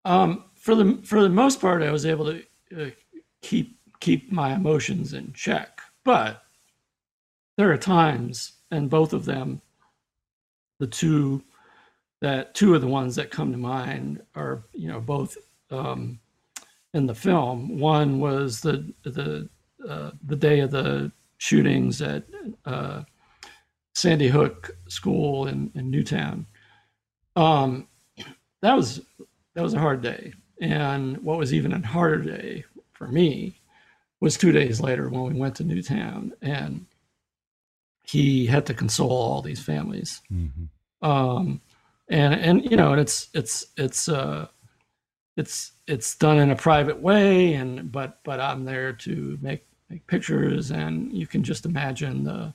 Um, 0.05 0.45
for 0.55 0.75
the 0.75 1.01
for 1.03 1.23
the 1.23 1.31
most 1.31 1.59
part, 1.59 1.83
I 1.83 1.91
was 1.91 2.05
able 2.05 2.27
to 2.27 2.43
uh, 2.77 2.91
keep 3.41 3.79
keep 4.01 4.31
my 4.31 4.55
emotions 4.55 5.15
in 5.15 5.33
check. 5.33 5.81
But 6.05 6.43
there 7.57 7.73
are 7.73 7.79
times, 7.79 8.53
and 8.71 8.91
both 8.91 9.15
of 9.15 9.25
them, 9.25 9.63
the 10.81 10.87
two 10.87 11.43
that 12.25 12.55
two 12.55 12.75
of 12.75 12.81
the 12.81 12.87
ones 12.89 13.17
that 13.17 13.31
come 13.31 13.53
to 13.53 13.59
mind 13.59 14.23
are 14.35 14.65
you 14.73 14.89
know 14.89 14.99
both 14.99 15.37
um, 15.71 16.19
in 16.95 17.05
the 17.05 17.15
film. 17.15 17.79
One 17.79 18.19
was 18.19 18.63
the 18.63 18.95
the 19.03 19.51
uh, 19.87 20.13
the 20.25 20.37
day 20.37 20.61
of 20.61 20.71
the 20.71 21.13
shootings 21.37 22.01
at 22.01 22.25
uh, 22.65 23.03
Sandy 23.95 24.29
Hook 24.29 24.75
School 24.89 25.49
in, 25.49 25.71
in 25.75 25.91
Newtown. 25.91 26.47
Um, 27.37 27.89
that 28.63 28.75
was 28.75 29.03
that 29.53 29.63
was 29.63 29.75
a 29.75 29.79
hard 29.79 30.01
day, 30.01 30.33
and 30.63 31.19
what 31.19 31.37
was 31.37 31.53
even 31.53 31.75
a 31.75 31.87
harder 31.87 32.23
day 32.23 32.65
for 32.93 33.07
me 33.07 33.61
was 34.21 34.39
two 34.39 34.51
days 34.51 34.81
later 34.81 35.11
when 35.11 35.25
we 35.25 35.39
went 35.39 35.57
to 35.57 35.65
Newtown, 35.65 36.33
and 36.41 36.87
he 38.07 38.47
had 38.47 38.65
to 38.65 38.73
console 38.73 39.11
all 39.11 39.43
these 39.43 39.63
families. 39.63 40.23
Mm-hmm. 40.33 41.07
Um, 41.07 41.61
and 42.09 42.35
and 42.35 42.71
you 42.71 42.77
know, 42.77 42.93
and 42.93 43.01
it's 43.01 43.29
it's 43.35 43.67
it's 43.77 44.09
uh, 44.09 44.49
it's 45.37 45.73
it's 45.87 46.15
done 46.17 46.39
in 46.39 46.51
a 46.51 46.57
private 46.57 47.01
way, 47.01 47.55
and 47.55 47.91
but 47.91 48.21
but 48.25 48.41
I'm 48.41 48.65
there 48.65 48.93
to 48.93 49.39
make 49.41 49.67
make 49.89 50.07
pictures, 50.07 50.71
and 50.71 51.13
you 51.13 51.27
can 51.27 51.43
just 51.43 51.67
imagine 51.67 52.25
the 52.25 52.55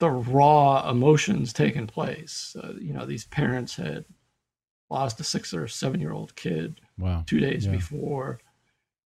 the 0.00 0.10
raw 0.10 0.88
emotions 0.88 1.52
taking 1.52 1.86
place. 1.86 2.56
Uh, 2.62 2.74
you 2.80 2.92
know, 2.92 3.04
these 3.04 3.24
parents 3.26 3.76
had 3.76 4.04
lost 4.90 5.20
a 5.20 5.24
six 5.24 5.52
or 5.52 5.68
seven 5.68 6.00
year 6.00 6.12
old 6.12 6.34
kid 6.36 6.80
wow. 6.98 7.24
two 7.26 7.40
days 7.40 7.66
yeah. 7.66 7.72
before, 7.72 8.40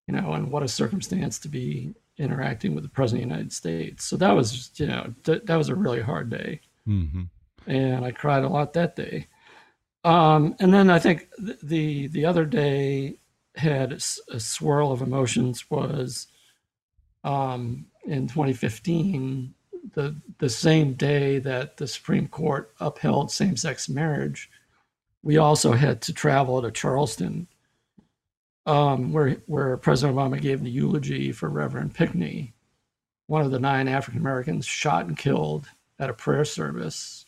you 0.07 0.13
know, 0.13 0.33
and 0.33 0.51
what 0.51 0.63
a 0.63 0.67
circumstance 0.67 1.39
to 1.39 1.47
be 1.47 1.93
interacting 2.17 2.75
with 2.75 2.83
the 2.83 2.89
president 2.89 3.23
of 3.23 3.29
the 3.29 3.33
United 3.35 3.53
States. 3.53 4.05
So 4.05 4.15
that 4.17 4.31
was, 4.31 4.51
just, 4.51 4.79
you 4.79 4.87
know, 4.87 5.13
th- 5.23 5.43
that 5.45 5.55
was 5.55 5.69
a 5.69 5.75
really 5.75 6.01
hard 6.01 6.29
day. 6.29 6.61
Mm-hmm. 6.87 7.23
And 7.67 8.05
I 8.05 8.11
cried 8.11 8.43
a 8.43 8.49
lot 8.49 8.73
that 8.73 8.95
day. 8.95 9.27
Um, 10.03 10.55
and 10.59 10.73
then 10.73 10.89
I 10.89 10.99
think 10.99 11.29
the 11.37 12.07
the 12.07 12.25
other 12.25 12.45
day 12.45 13.19
had 13.55 13.93
a, 13.93 13.99
a 14.31 14.39
swirl 14.39 14.91
of 14.91 15.01
emotions 15.01 15.69
was 15.69 16.27
um, 17.23 17.85
in 18.05 18.27
2015, 18.27 19.53
the 19.93 20.15
the 20.39 20.49
same 20.49 20.93
day 20.93 21.39
that 21.39 21.77
the 21.77 21.87
Supreme 21.87 22.27
Court 22.27 22.73
upheld 22.79 23.31
same-sex 23.31 23.87
marriage, 23.89 24.49
we 25.21 25.37
also 25.37 25.73
had 25.73 26.01
to 26.03 26.13
travel 26.13 26.61
to 26.61 26.71
Charleston, 26.71 27.47
um, 28.65 29.13
where 29.13 29.37
where 29.45 29.77
President 29.77 30.17
Obama 30.17 30.41
gave 30.41 30.63
the 30.63 30.69
eulogy 30.69 31.31
for 31.31 31.49
Reverend 31.49 31.93
Pinckney, 31.93 32.53
one 33.27 33.41
of 33.41 33.51
the 33.51 33.59
nine 33.59 33.87
African 33.87 34.19
Americans 34.19 34.65
shot 34.65 35.05
and 35.05 35.17
killed 35.17 35.67
at 35.99 36.09
a 36.09 36.13
prayer 36.13 36.45
service. 36.45 37.25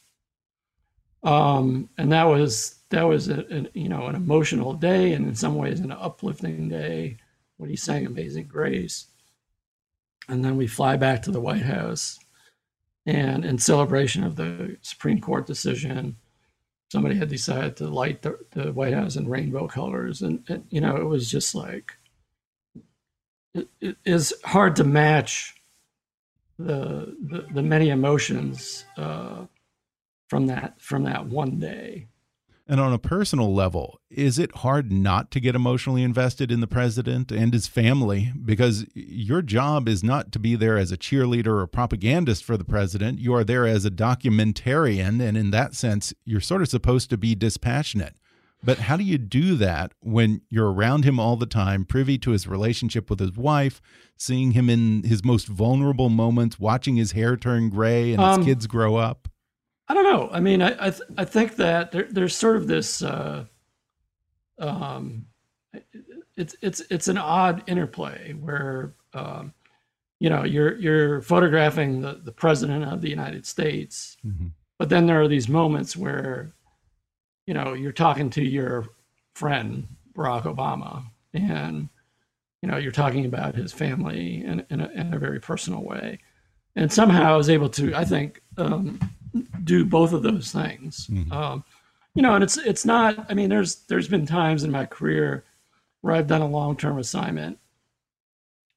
Um, 1.25 1.89
and 1.97 2.11
that 2.11 2.25
was 2.25 2.75
that 2.91 3.03
was 3.03 3.29
a, 3.29 3.43
a, 3.53 3.67
you 3.73 3.89
know 3.89 4.05
an 4.05 4.15
emotional 4.15 4.73
day, 4.73 5.13
and 5.13 5.27
in 5.27 5.35
some 5.35 5.55
ways 5.55 5.79
an 5.79 5.91
uplifting 5.91 6.69
day 6.69 7.17
when 7.57 7.69
he 7.69 7.75
sang 7.75 8.05
"Amazing 8.05 8.45
Grace." 8.45 9.07
And 10.29 10.45
then 10.45 10.55
we 10.55 10.67
fly 10.67 10.95
back 10.95 11.23
to 11.23 11.31
the 11.31 11.41
White 11.41 11.63
House, 11.63 12.19
and 13.07 13.43
in 13.43 13.57
celebration 13.57 14.23
of 14.23 14.35
the 14.35 14.77
Supreme 14.81 15.19
Court 15.19 15.47
decision, 15.47 16.15
somebody 16.91 17.15
had 17.15 17.29
decided 17.29 17.75
to 17.77 17.87
light 17.87 18.21
the, 18.21 18.37
the 18.51 18.71
White 18.71 18.93
House 18.93 19.15
in 19.15 19.27
rainbow 19.27 19.67
colors, 19.67 20.21
and, 20.21 20.43
and 20.47 20.65
you 20.69 20.79
know 20.79 20.95
it 20.95 21.05
was 21.05 21.29
just 21.29 21.55
like 21.55 21.97
it, 23.55 23.67
it 23.81 23.97
is 24.05 24.31
hard 24.43 24.75
to 24.75 24.83
match 24.83 25.55
the 26.59 27.15
the, 27.19 27.47
the 27.51 27.63
many 27.63 27.89
emotions 27.89 28.85
uh, 28.95 29.45
from 30.27 30.47
that 30.47 30.81
from 30.81 31.03
that 31.03 31.27
one 31.27 31.59
day. 31.59 32.07
And 32.67 32.79
on 32.79 32.93
a 32.93 32.97
personal 32.97 33.53
level, 33.53 33.99
is 34.09 34.39
it 34.39 34.57
hard 34.57 34.91
not 34.91 35.29
to 35.31 35.39
get 35.39 35.53
emotionally 35.53 36.01
invested 36.01 36.51
in 36.51 36.61
the 36.61 36.67
president 36.67 37.31
and 37.31 37.53
his 37.53 37.67
family? 37.67 38.33
Because 38.43 38.87
your 38.95 39.43
job 39.43 39.87
is 39.87 40.03
not 40.03 40.31
to 40.31 40.39
be 40.39 40.55
there 40.55 40.75
as 40.75 40.91
a 40.91 40.97
cheerleader 40.97 41.59
or 41.59 41.67
propagandist 41.67 42.43
for 42.43 42.57
the 42.57 42.63
president. 42.63 43.19
You 43.19 43.35
are 43.35 43.43
there 43.43 43.67
as 43.67 43.85
a 43.85 43.91
documentarian. 43.91 45.21
And 45.21 45.37
in 45.37 45.51
that 45.51 45.75
sense, 45.75 46.11
you're 46.25 46.41
sort 46.41 46.63
of 46.63 46.67
supposed 46.67 47.11
to 47.11 47.17
be 47.17 47.35
dispassionate. 47.35 48.15
But 48.63 48.79
how 48.79 48.97
do 48.97 49.03
you 49.03 49.19
do 49.19 49.53
that 49.57 49.91
when 49.99 50.41
you're 50.49 50.71
around 50.71 51.05
him 51.05 51.19
all 51.19 51.35
the 51.35 51.45
time, 51.45 51.85
privy 51.85 52.17
to 52.17 52.31
his 52.31 52.47
relationship 52.47 53.11
with 53.11 53.19
his 53.19 53.33
wife, 53.33 53.79
seeing 54.17 54.51
him 54.51 54.71
in 54.71 55.03
his 55.03 55.23
most 55.23 55.47
vulnerable 55.47 56.09
moments, 56.09 56.59
watching 56.59 56.95
his 56.95 57.11
hair 57.11 57.37
turn 57.37 57.69
gray 57.69 58.11
and 58.11 58.23
um, 58.23 58.39
his 58.39 58.47
kids 58.47 58.65
grow 58.65 58.95
up? 58.95 59.27
I 59.87 59.93
don't 59.93 60.03
know. 60.03 60.29
I 60.31 60.39
mean, 60.39 60.61
I 60.61 60.87
I, 60.87 60.89
th- 60.89 61.09
I 61.17 61.25
think 61.25 61.55
that 61.57 61.91
there, 61.91 62.07
there's 62.09 62.35
sort 62.35 62.55
of 62.55 62.67
this. 62.67 63.01
Uh, 63.01 63.45
um, 64.59 65.27
it's 66.37 66.55
it's 66.61 66.81
it's 66.89 67.07
an 67.07 67.17
odd 67.17 67.63
interplay 67.67 68.33
where 68.33 68.93
um, 69.13 69.53
you 70.19 70.29
know 70.29 70.43
you're 70.43 70.75
you're 70.77 71.21
photographing 71.21 72.01
the 72.01 72.21
the 72.23 72.31
president 72.31 72.85
of 72.85 73.01
the 73.01 73.09
United 73.09 73.45
States, 73.45 74.17
mm-hmm. 74.25 74.47
but 74.79 74.89
then 74.89 75.05
there 75.05 75.21
are 75.21 75.27
these 75.27 75.47
moments 75.47 75.95
where 75.95 76.51
you 77.45 77.53
know 77.53 77.73
you're 77.73 77.91
talking 77.91 78.29
to 78.31 78.43
your 78.43 78.85
friend 79.35 79.87
Barack 80.13 80.43
Obama, 80.43 81.03
and 81.33 81.89
you 82.61 82.69
know 82.69 82.77
you're 82.77 82.91
talking 82.91 83.25
about 83.25 83.55
his 83.55 83.71
family 83.71 84.43
in 84.43 84.65
in 84.69 84.81
a, 84.81 84.87
in 84.89 85.13
a 85.13 85.19
very 85.19 85.39
personal 85.39 85.83
way, 85.83 86.19
and 86.75 86.91
somehow 86.91 87.33
I 87.33 87.37
was 87.37 87.49
able 87.49 87.69
to 87.69 87.93
I 87.93 88.03
think. 88.03 88.41
Um, 88.57 88.99
do 89.63 89.85
both 89.85 90.13
of 90.13 90.23
those 90.23 90.51
things. 90.51 91.07
Mm-hmm. 91.07 91.31
Um, 91.31 91.63
you 92.15 92.21
know, 92.21 92.35
and 92.35 92.43
it's 92.43 92.57
it's 92.57 92.85
not. 92.85 93.29
I 93.29 93.33
mean, 93.33 93.49
there's 93.49 93.75
there's 93.87 94.07
been 94.07 94.25
times 94.25 94.63
in 94.63 94.71
my 94.71 94.85
career 94.85 95.43
where 96.01 96.15
I've 96.15 96.27
done 96.27 96.41
a 96.41 96.47
long 96.47 96.77
term 96.77 96.97
assignment, 96.97 97.59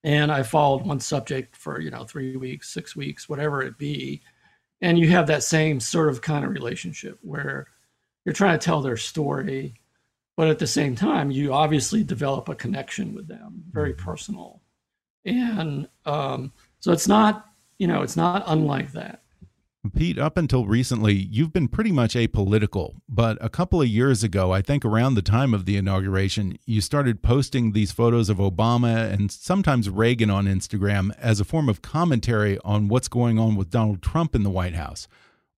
and 0.03 0.33
I 0.33 0.43
followed 0.43 0.85
one 0.85 1.01
subject 1.01 1.57
for 1.57 1.81
you 1.81 1.91
know 1.91 2.05
three 2.05 2.37
weeks, 2.37 2.69
six 2.69 2.97
weeks, 2.97 3.29
whatever 3.29 3.63
it 3.63 3.79
be, 3.79 4.23
and 4.81 4.99
you 4.99 5.09
have 5.11 5.29
that 5.29 5.45
same 5.45 5.79
sort 5.79 6.09
of 6.09 6.21
kind 6.21 6.45
of 6.45 6.51
relationship 6.51 7.19
where 7.23 7.69
you're 8.25 8.33
trying 8.33 8.59
to 8.59 8.65
tell 8.65 8.83
their 8.83 8.97
story, 8.97 9.75
but 10.37 10.49
at 10.49 10.59
the 10.59 10.67
same 10.67 10.97
time, 10.97 11.31
you 11.31 11.53
obviously 11.53 12.03
develop 12.03 12.49
a 12.49 12.55
connection 12.55 13.15
with 13.15 13.29
them, 13.29 13.63
very 13.71 13.93
mm-hmm. 13.93 14.05
personal, 14.05 14.63
and 15.25 15.89
um, 16.07 16.53
so 16.81 16.91
it's 16.91 17.07
not 17.07 17.47
you 17.79 17.87
know 17.87 18.03
it's 18.03 18.17
not 18.17 18.43
unlike 18.49 18.91
that. 18.93 19.23
Pete, 19.91 20.19
up 20.19 20.37
until 20.37 20.67
recently, 20.67 21.15
you've 21.15 21.53
been 21.53 21.69
pretty 21.69 21.93
much 21.93 22.15
apolitical. 22.15 22.97
But 23.09 23.39
a 23.41 23.49
couple 23.49 23.81
of 23.81 23.89
years 23.89 24.23
ago, 24.23 24.53
I 24.53 24.63
think 24.63 24.85
around 24.85 25.15
the 25.15 25.23
time 25.23 25.55
of 25.55 25.65
the 25.65 25.77
inauguration, 25.77 26.59
you 26.67 26.81
started 26.81 27.23
posting 27.23 27.73
these 27.73 27.93
photos 27.93 28.29
of 28.29 28.39
Obama 28.39 29.13
and 29.13 29.31
sometimes 29.31 29.91
Reagan 29.91 30.31
on 30.31 30.47
Instagram 30.47 31.11
as 31.19 31.41
a 31.41 31.45
form 31.45 31.69
of 31.69 31.83
commentary 31.83 32.59
on 32.65 32.89
what's 32.89 33.09
going 33.09 33.39
on 33.39 33.57
with 33.57 33.71
Donald 33.71 34.03
Trump 34.03 34.35
in 34.35 34.43
the 34.43 34.51
White 34.51 34.75
House. 34.75 35.09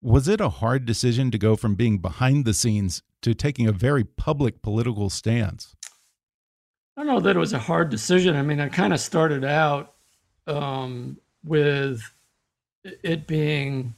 Was 0.01 0.27
it 0.27 0.41
a 0.41 0.49
hard 0.49 0.85
decision 0.85 1.31
to 1.31 1.37
go 1.37 1.55
from 1.55 1.75
being 1.75 1.99
behind 1.99 2.45
the 2.45 2.53
scenes 2.53 3.03
to 3.21 3.33
taking 3.33 3.67
a 3.67 3.71
very 3.71 4.03
public 4.03 4.61
political 4.61 5.09
stance? 5.09 5.75
I 6.97 7.01
don't 7.01 7.07
know 7.07 7.19
that 7.19 7.35
it 7.35 7.39
was 7.39 7.53
a 7.53 7.59
hard 7.59 7.89
decision. 7.89 8.35
I 8.35 8.41
mean, 8.41 8.59
I 8.59 8.69
kind 8.69 8.93
of 8.93 8.99
started 8.99 9.45
out 9.45 9.93
um, 10.47 11.17
with 11.43 12.01
it 12.83 13.27
being 13.27 13.95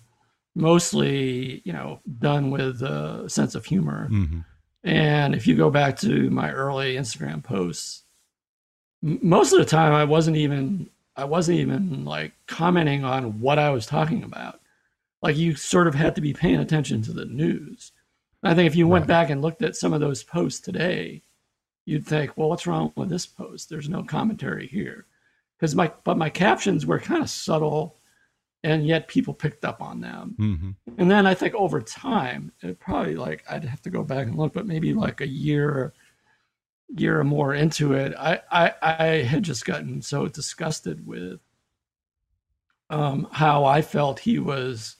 mostly, 0.56 1.62
you 1.66 1.74
know, 1.74 2.00
done 2.20 2.52
with 2.52 2.82
a 2.82 3.30
sense 3.30 3.56
of 3.56 3.66
humor. 3.66 4.08
Mm-hmm. 4.12 4.40
And 4.84 5.34
if 5.34 5.48
you 5.48 5.56
go 5.56 5.70
back 5.70 5.98
to 6.00 6.30
my 6.30 6.52
early 6.52 6.96
Instagram 6.96 7.44
posts, 7.44 8.04
most 9.02 9.54
of 9.54 9.60
the 9.60 9.66
time 9.66 9.94
I 9.94 10.04
wasn't 10.04 10.38
even 10.38 10.90
I 11.16 11.26
wasn't 11.26 11.60
even 11.60 12.06
like 12.06 12.34
commenting 12.48 13.04
on 13.04 13.40
what 13.40 13.60
I 13.60 13.70
was 13.70 13.86
talking 13.86 14.24
about. 14.24 14.60
Like 15.22 15.38
you 15.38 15.56
sort 15.56 15.88
of 15.88 15.96
had 15.96 16.16
to 16.16 16.22
be 16.22 16.34
paying 16.34 16.60
attention 16.60 17.02
to 17.04 17.14
the 17.14 17.26
news. 17.26 17.92
I 18.42 18.54
think 18.54 18.68
if 18.68 18.76
you 18.76 18.88
went 18.88 19.04
right. 19.04 19.08
back 19.08 19.30
and 19.30 19.42
looked 19.42 19.62
at 19.62 19.76
some 19.76 19.94
of 19.94 20.02
those 20.02 20.22
posts 20.22 20.60
today, 20.60 21.22
you'd 21.86 22.06
think, 22.06 22.36
well, 22.36 22.50
what's 22.50 22.68
wrong 22.68 22.92
with 22.96 23.10
this 23.10 23.26
post? 23.26 23.70
There's 23.70 23.88
no 23.88 24.04
commentary 24.04 24.68
here. 24.68 25.06
Because 25.58 25.76
my 25.76 25.92
but 26.04 26.18
my 26.18 26.30
captions 26.30 26.86
were 26.86 27.00
kind 27.00 27.22
of 27.22 27.30
subtle 27.30 27.96
and 28.64 28.88
yet 28.88 29.08
people 29.08 29.34
picked 29.34 29.66
up 29.66 29.82
on 29.82 30.00
them. 30.00 30.36
Mm-hmm. 30.40 30.72
And 30.98 31.12
then 31.12 31.26
I 31.26 31.34
think 31.34 31.54
over 31.56 31.82
time, 31.82 32.52
it 32.62 32.80
probably 32.80 33.16
like 33.16 33.44
I'd 33.50 33.66
have 33.66 33.82
to 33.84 33.90
go 33.90 34.04
back 34.04 34.28
and 34.28 34.38
look, 34.38 34.54
but 34.54 34.66
maybe 34.66 34.94
like 34.94 35.22
a 35.22 35.28
year, 35.28 35.94
year 36.96 37.20
or 37.20 37.24
more 37.24 37.54
into 37.54 37.94
it, 37.94 38.14
I 38.18 38.42
I, 38.52 38.74
I 38.82 39.06
had 39.24 39.44
just 39.44 39.66
gotten 39.66 40.02
so 40.02 40.28
disgusted 40.28 41.06
with 41.06 41.42
um, 42.90 43.28
how 43.32 43.66
I 43.66 43.82
felt 43.82 44.20
he 44.20 44.40
was 44.40 44.96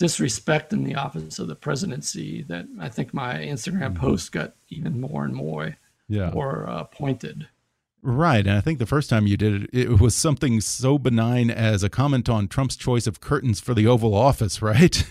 disrespecting 0.00 0.84
the 0.84 0.96
office 0.96 1.38
of 1.38 1.46
the 1.46 1.54
presidency 1.54 2.42
that 2.42 2.66
I 2.80 2.88
think 2.88 3.14
my 3.14 3.36
Instagram 3.36 3.92
mm-hmm. 3.92 4.00
posts 4.00 4.28
got 4.28 4.54
even 4.68 5.00
more 5.00 5.24
and 5.24 5.34
more 5.34 5.76
yeah. 6.08 6.30
more 6.30 6.68
uh, 6.68 6.84
pointed. 6.84 7.48
Right. 8.04 8.44
And 8.44 8.56
I 8.56 8.60
think 8.60 8.80
the 8.80 8.86
first 8.86 9.08
time 9.08 9.28
you 9.28 9.36
did 9.36 9.64
it, 9.64 9.70
it 9.72 10.00
was 10.00 10.16
something 10.16 10.60
so 10.60 10.98
benign 10.98 11.50
as 11.50 11.84
a 11.84 11.88
comment 11.88 12.28
on 12.28 12.48
Trump's 12.48 12.74
choice 12.74 13.06
of 13.06 13.20
curtains 13.20 13.60
for 13.60 13.74
the 13.74 13.86
Oval 13.86 14.12
Office, 14.12 14.60
right? 14.62 15.04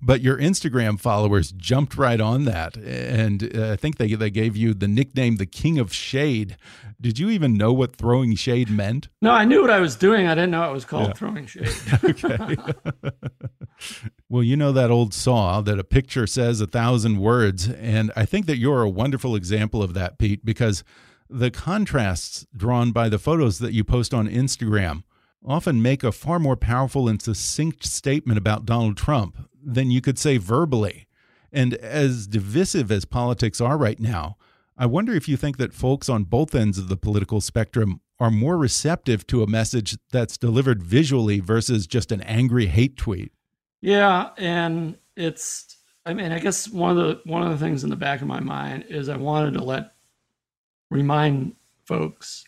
but 0.00 0.20
your 0.20 0.38
Instagram 0.38 1.00
followers 1.00 1.50
jumped 1.50 1.96
right 1.96 2.20
on 2.20 2.44
that. 2.44 2.76
And 2.76 3.56
uh, 3.56 3.72
I 3.72 3.76
think 3.76 3.98
they, 3.98 4.14
they 4.14 4.30
gave 4.30 4.56
you 4.56 4.72
the 4.72 4.86
nickname 4.86 5.36
the 5.36 5.46
King 5.46 5.80
of 5.80 5.92
Shade. 5.92 6.56
Did 7.00 7.18
you 7.18 7.28
even 7.30 7.54
know 7.54 7.72
what 7.72 7.96
throwing 7.96 8.36
shade 8.36 8.70
meant? 8.70 9.08
No, 9.20 9.32
I 9.32 9.44
knew 9.44 9.60
what 9.60 9.70
I 9.70 9.80
was 9.80 9.96
doing. 9.96 10.28
I 10.28 10.36
didn't 10.36 10.52
know 10.52 10.62
it 10.70 10.72
was 10.72 10.84
called 10.84 11.08
yeah. 11.08 11.14
throwing 11.14 11.46
shade. 11.46 11.68
okay. 12.04 12.56
well, 14.28 14.44
you 14.44 14.56
know 14.56 14.70
that 14.70 14.92
old 14.92 15.12
saw 15.12 15.60
that 15.62 15.80
a 15.80 15.84
picture 15.84 16.28
says 16.28 16.60
a 16.60 16.68
thousand 16.68 17.18
words. 17.18 17.68
And 17.68 18.12
I 18.14 18.24
think 18.24 18.46
that 18.46 18.58
you're 18.58 18.82
a 18.82 18.88
wonderful 18.88 19.34
example 19.34 19.82
of 19.82 19.94
that, 19.94 20.18
Pete, 20.18 20.44
because 20.44 20.84
the 21.32 21.50
contrasts 21.50 22.46
drawn 22.56 22.92
by 22.92 23.08
the 23.08 23.18
photos 23.18 23.58
that 23.58 23.72
you 23.72 23.84
post 23.84 24.12
on 24.12 24.28
Instagram 24.28 25.02
often 25.44 25.82
make 25.82 26.04
a 26.04 26.12
far 26.12 26.38
more 26.38 26.56
powerful 26.56 27.08
and 27.08 27.20
succinct 27.20 27.84
statement 27.84 28.38
about 28.38 28.66
Donald 28.66 28.96
Trump 28.96 29.48
than 29.64 29.90
you 29.90 30.00
could 30.00 30.18
say 30.18 30.36
verbally. 30.36 31.06
And 31.52 31.74
as 31.74 32.26
divisive 32.26 32.90
as 32.90 33.04
politics 33.04 33.60
are 33.60 33.76
right 33.76 33.98
now, 33.98 34.36
I 34.76 34.86
wonder 34.86 35.14
if 35.14 35.28
you 35.28 35.36
think 35.36 35.58
that 35.58 35.74
folks 35.74 36.08
on 36.08 36.24
both 36.24 36.54
ends 36.54 36.78
of 36.78 36.88
the 36.88 36.96
political 36.96 37.40
spectrum 37.40 38.00
are 38.18 38.30
more 38.30 38.56
receptive 38.56 39.26
to 39.26 39.42
a 39.42 39.48
message 39.48 39.96
that's 40.10 40.38
delivered 40.38 40.82
visually 40.82 41.40
versus 41.40 41.86
just 41.86 42.12
an 42.12 42.20
angry 42.22 42.66
hate 42.66 42.96
tweet. 42.96 43.32
Yeah, 43.80 44.30
and 44.38 44.96
it's 45.16 45.76
I 46.06 46.14
mean, 46.14 46.32
I 46.32 46.38
guess 46.38 46.68
one 46.68 46.90
of 46.90 46.96
the 46.96 47.20
one 47.30 47.42
of 47.42 47.50
the 47.50 47.58
things 47.58 47.84
in 47.84 47.90
the 47.90 47.96
back 47.96 48.22
of 48.22 48.28
my 48.28 48.40
mind 48.40 48.86
is 48.88 49.08
I 49.08 49.16
wanted 49.16 49.54
to 49.54 49.64
let 49.64 49.92
remind 50.92 51.56
folks 51.84 52.44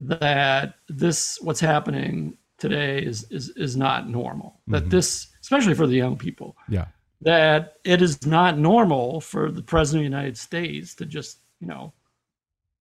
that 0.00 0.74
this 0.88 1.40
what's 1.40 1.60
happening 1.60 2.36
today 2.58 3.02
is 3.02 3.24
is 3.30 3.50
is 3.50 3.76
not 3.76 4.08
normal. 4.08 4.60
That 4.68 4.82
mm-hmm. 4.82 4.90
this, 4.90 5.28
especially 5.40 5.74
for 5.74 5.86
the 5.86 5.96
young 5.96 6.16
people, 6.16 6.56
yeah, 6.68 6.86
that 7.20 7.74
it 7.84 8.02
is 8.02 8.26
not 8.26 8.58
normal 8.58 9.20
for 9.20 9.50
the 9.50 9.62
president 9.62 10.06
of 10.06 10.10
the 10.10 10.16
United 10.16 10.38
States 10.38 10.94
to 10.96 11.06
just 11.06 11.38
you 11.60 11.66
know 11.66 11.92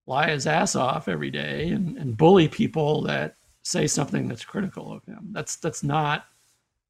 lie 0.07 0.29
his 0.29 0.47
ass 0.47 0.75
off 0.75 1.07
every 1.07 1.31
day 1.31 1.69
and, 1.69 1.97
and 1.97 2.17
bully 2.17 2.47
people 2.47 3.03
that 3.03 3.35
say 3.63 3.85
something 3.87 4.27
that's 4.27 4.43
critical 4.43 4.91
of 4.91 5.05
him. 5.05 5.29
That's 5.31 5.55
that's 5.57 5.83
not 5.83 6.25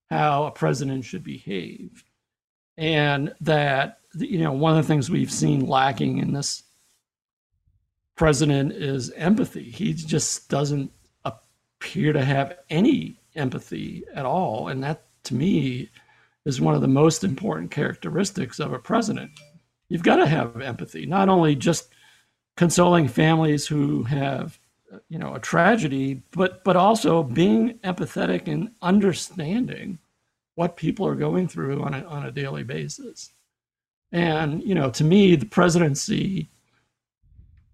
how 0.10 0.46
a 0.46 0.52
president 0.52 1.06
should 1.06 1.24
behave, 1.24 2.04
and 2.78 3.34
that 3.42 4.00
you 4.16 4.40
know 4.40 4.54
one 4.54 4.78
of 4.78 4.84
the 4.84 4.88
things 4.88 5.10
we've 5.10 5.32
seen 5.32 5.66
lacking 5.66 6.20
in 6.20 6.34
this 6.34 6.64
president 8.22 8.72
is 8.72 9.10
empathy. 9.14 9.64
He 9.64 9.96
just 9.96 10.48
doesn't 10.48 10.92
appear 11.26 12.14
to 12.14 12.24
have 12.24 12.56
any 12.70 13.20
empathy 13.34 14.04
at 14.14 14.28
all. 14.28 14.68
And 14.68 14.84
that, 14.84 15.08
to 15.24 15.34
me, 15.34 15.90
is 16.46 16.62
one 16.62 16.76
of 16.76 16.82
the 16.82 16.88
most 16.88 17.24
important 17.24 17.72
characteristics 17.72 18.60
of 18.60 18.74
a 18.74 18.78
president. 18.78 19.32
You've 19.90 20.04
got 20.04 20.18
to 20.18 20.28
have 20.28 20.62
empathy, 20.62 21.08
not 21.08 21.30
only 21.30 21.56
just 21.56 21.90
consoling 22.58 23.08
families 23.08 23.66
who 23.66 24.04
have 24.04 24.60
you 25.10 25.18
know 25.18 25.34
a 25.34 25.40
tragedy 25.40 26.22
but 26.32 26.64
but 26.64 26.76
also 26.76 27.24
being 27.24 27.80
empathetic 27.80 28.48
and 28.48 28.70
understanding 28.84 29.98
what 30.56 30.76
people 30.76 31.08
are 31.08 31.16
going 31.16 31.48
through 31.48 31.82
on 31.82 31.94
a, 31.94 32.04
on 32.04 32.26
a 32.26 32.32
daily 32.32 32.62
basis 32.62 33.32
and 34.12 34.62
you 34.64 34.76
know 34.76 34.90
to 34.90 35.06
me 35.06 35.38
the 35.38 35.46
presidency 35.46 36.50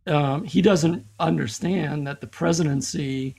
um, 0.08 0.44
he 0.44 0.62
doesn't 0.62 1.06
understand 1.20 2.08
that 2.08 2.22
the 2.22 2.28
presidency 2.28 3.36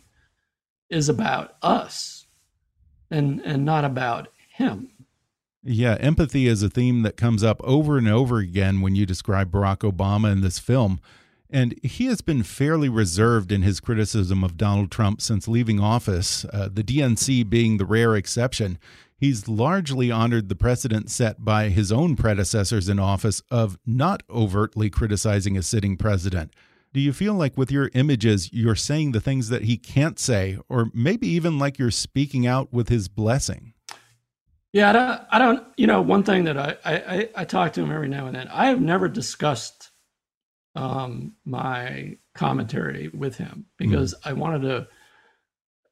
is 0.90 1.08
about 1.08 1.56
us 1.62 2.26
and 3.10 3.40
and 3.44 3.64
not 3.64 3.84
about 3.84 4.28
him. 4.50 4.90
Yeah, 5.62 5.96
empathy 6.00 6.46
is 6.46 6.62
a 6.62 6.70
theme 6.70 7.02
that 7.02 7.16
comes 7.16 7.42
up 7.42 7.60
over 7.62 7.98
and 7.98 8.08
over 8.08 8.38
again 8.38 8.80
when 8.80 8.94
you 8.94 9.04
describe 9.04 9.50
Barack 9.50 9.78
Obama 9.78 10.30
in 10.32 10.40
this 10.40 10.58
film. 10.58 11.00
And 11.50 11.78
he 11.82 12.06
has 12.06 12.20
been 12.20 12.42
fairly 12.42 12.88
reserved 12.88 13.50
in 13.50 13.62
his 13.62 13.80
criticism 13.80 14.44
of 14.44 14.56
Donald 14.56 14.90
Trump 14.90 15.22
since 15.22 15.48
leaving 15.48 15.80
office, 15.80 16.44
uh, 16.52 16.68
the 16.72 16.84
DNC 16.84 17.48
being 17.48 17.78
the 17.78 17.86
rare 17.86 18.14
exception. 18.14 18.78
He's 19.18 19.48
largely 19.48 20.12
honored 20.12 20.48
the 20.48 20.54
precedent 20.54 21.10
set 21.10 21.44
by 21.44 21.70
his 21.70 21.90
own 21.90 22.14
predecessors 22.14 22.88
in 22.88 23.00
office 23.00 23.42
of 23.50 23.76
not 23.84 24.22
overtly 24.30 24.90
criticizing 24.90 25.56
a 25.56 25.62
sitting 25.62 25.96
president. 25.96 26.54
Do 26.92 27.00
you 27.00 27.12
feel 27.12 27.34
like 27.34 27.58
with 27.58 27.70
your 27.70 27.90
images, 27.94 28.52
you're 28.52 28.76
saying 28.76 29.12
the 29.12 29.20
things 29.20 29.48
that 29.48 29.64
he 29.64 29.76
can't 29.76 30.18
say, 30.18 30.56
or 30.68 30.90
maybe 30.94 31.26
even 31.26 31.58
like 31.58 31.78
you're 31.78 31.90
speaking 31.90 32.46
out 32.46 32.72
with 32.72 32.88
his 32.88 33.08
blessing? 33.08 33.74
Yeah, 34.72 34.90
I 34.90 34.92
don't, 34.92 35.20
I 35.30 35.38
don't 35.38 35.66
you 35.76 35.86
know, 35.86 36.00
one 36.00 36.22
thing 36.22 36.44
that 36.44 36.56
I, 36.56 36.76
I, 36.84 37.28
I 37.34 37.44
talk 37.44 37.72
to 37.72 37.82
him 37.82 37.90
every 37.90 38.08
now 38.08 38.26
and 38.26 38.36
then, 38.36 38.48
I 38.48 38.66
have 38.66 38.80
never 38.80 39.08
discussed 39.08 39.90
um, 40.76 41.34
my 41.44 42.16
commentary 42.34 43.08
with 43.08 43.36
him 43.36 43.66
because 43.78 44.14
mm. 44.14 44.30
I 44.30 44.32
wanted 44.34 44.62
to 44.62 44.88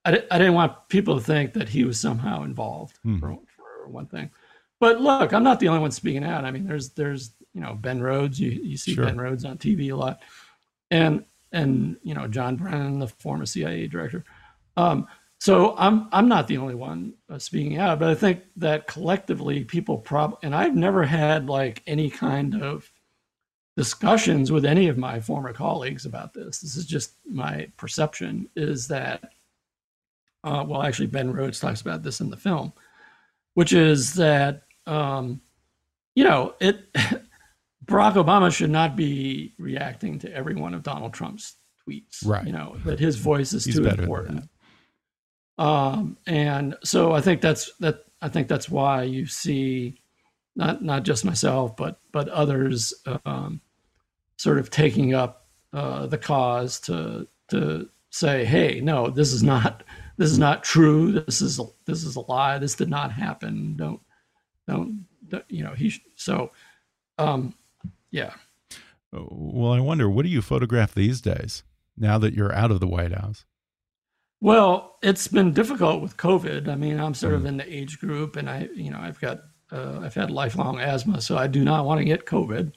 I, 0.07 0.23
I 0.31 0.39
didn't 0.39 0.55
want 0.55 0.89
people 0.89 1.17
to 1.17 1.25
think 1.25 1.53
that 1.55 1.69
he 1.69 1.85
was 1.85 1.99
somehow 1.99 2.45
involved 2.45 2.99
mm. 3.05 3.19
for, 3.19 3.37
for 3.57 3.89
one 3.89 4.07
thing. 4.07 4.31
But 4.79 5.01
look, 5.01 5.33
I'm 5.33 5.43
not 5.43 5.59
the 5.59 5.69
only 5.69 5.81
one 5.81 5.91
speaking 5.91 6.25
out. 6.25 6.45
I 6.45 6.51
mean, 6.51 6.67
there's 6.67 6.91
there's 6.91 7.33
you 7.53 7.61
know 7.61 7.75
Ben 7.75 8.01
Rhodes. 8.01 8.39
You 8.39 8.51
you 8.51 8.77
see 8.77 8.95
sure. 8.95 9.05
Ben 9.05 9.19
Rhodes 9.19 9.45
on 9.45 9.59
TV 9.59 9.91
a 9.93 9.97
lot, 9.97 10.21
and 10.91 11.25
and 11.53 11.97
you 12.03 12.15
know 12.15 12.29
John 12.29 12.57
Brennan, 12.57 13.01
the 13.01 13.09
former 13.09 13.47
CIA 13.47 13.87
director. 13.89 14.25
Um, 14.77 15.09
so 15.41 15.75
I'm 15.77 16.09
I'm 16.13 16.29
not 16.29 16.47
the 16.47 16.59
only 16.59 16.75
one 16.75 17.15
uh, 17.29 17.39
speaking 17.39 17.79
out, 17.79 17.99
but 17.99 18.09
I 18.09 18.15
think 18.15 18.43
that 18.57 18.87
collectively 18.87 19.65
people 19.65 19.99
prob 19.99 20.39
and 20.43 20.55
I've 20.55 20.77
never 20.77 21.05
had 21.05 21.49
like 21.49 21.83
any 21.87 22.11
kind 22.11 22.63
of 22.63 22.91
discussions 23.77 24.51
with 24.51 24.65
any 24.65 24.89
of 24.89 24.97
my 24.97 25.21
former 25.21 25.53
colleagues 25.53 26.07
about 26.07 26.33
this. 26.33 26.61
This 26.61 26.77
is 26.77 26.87
just 26.87 27.15
my 27.27 27.71
perception 27.77 28.49
is 28.57 28.89
that 28.89 29.33
uh, 30.47 30.65
well, 30.65 30.83
actually, 30.83 31.09
Ben 31.09 31.33
Rhodes 31.33 31.59
talks 31.59 31.81
about 31.81 32.05
this 32.05 32.21
in 32.21 32.31
the 32.31 32.37
film, 32.37 32.73
which 33.55 33.73
is 33.73 34.15
that 34.15 34.63
um, 34.87 35.41
you 36.15 36.25
know 36.25 36.55
it. 36.61 36.81
Barack 37.85 38.15
Obama 38.15 38.53
should 38.53 38.71
not 38.71 38.97
be 38.97 39.55
reacting 39.59 40.19
to 40.19 40.33
every 40.33 40.57
one 40.57 40.75
of 40.75 40.83
Donald 40.83 41.13
Trump's 41.13 41.55
tweets. 41.87 42.25
Right. 42.25 42.47
You 42.47 42.53
know 42.53 42.77
that 42.85 42.99
his 43.01 43.17
voice 43.17 43.53
is 43.53 43.65
He's 43.65 43.77
too 43.77 43.87
important. 43.87 44.49
Um, 45.59 46.17
and 46.27 46.77
so 46.85 47.13
I 47.13 47.21
think 47.21 47.41
that's 47.41 47.73
that. 47.81 48.05
I 48.23 48.29
think 48.29 48.47
that's 48.47 48.69
why 48.69 49.03
you 49.03 49.27
see 49.27 50.01
not 50.55 50.83
not 50.83 51.03
just 51.03 51.25
myself, 51.25 51.77
but 51.77 52.01
but 52.13 52.29
others 52.29 52.95
um, 53.25 53.61
sort 54.37 54.59
of 54.59 54.71
taking 54.71 55.13
up 55.13 55.49
uh, 55.73 56.07
the 56.07 56.19
cause 56.19 56.79
to 56.81 57.27
to 57.49 57.89
say, 58.11 58.45
hey, 58.45 58.81
no, 58.81 59.11
this 59.11 59.33
is 59.33 59.43
not 59.43 59.83
this 60.17 60.31
is 60.31 60.39
not 60.39 60.65
true. 60.65 61.13
This 61.13 61.41
is 61.41 61.59
a, 61.59 61.65
this 61.85 62.05
is 62.05 62.17
a 62.17 62.21
lie. 62.21 62.59
This 62.59 62.75
did 62.75 62.89
not 62.89 63.13
happen. 63.13 63.77
Don't 63.77 64.01
don't, 64.69 65.07
don't 65.29 65.45
you 65.49 65.63
know 65.63 65.73
he 65.73 65.95
so 66.15 66.51
um 67.19 67.55
yeah. 68.11 68.35
Well, 69.13 69.73
I 69.73 69.81
wonder 69.81 70.11
what 70.11 70.25
do 70.25 70.29
you 70.29 70.43
photograph 70.43 70.95
these 70.95 71.21
days 71.21 71.63
now 71.97 72.19
that 72.19 72.35
you're 72.35 72.55
out 72.55 72.71
of 72.71 72.81
the 72.81 72.87
White 72.87 73.13
House? 73.13 73.45
Well, 74.41 74.99
it's 75.03 75.29
been 75.29 75.53
difficult 75.53 76.03
with 76.03 76.17
COVID. 76.17 76.69
I 76.69 76.75
mean, 76.75 77.01
I'm 77.01 77.15
sort 77.15 77.33
mm. 77.33 77.37
of 77.37 77.47
in 77.47 77.57
the 77.57 77.75
age 77.75 77.99
group, 77.99 78.37
and 78.37 78.51
I, 78.51 78.69
you 78.75 78.91
know, 78.91 78.99
I've 78.99 79.21
got, 79.21 79.41
uh, 79.73 80.01
I've 80.03 80.15
had 80.15 80.31
lifelong 80.31 80.79
asthma, 80.79 81.21
so 81.21 81.39
I 81.39 81.47
do 81.47 81.65
not 81.65 81.87
want 81.87 81.99
to 81.99 82.05
get 82.05 82.27
COVID. 82.27 82.73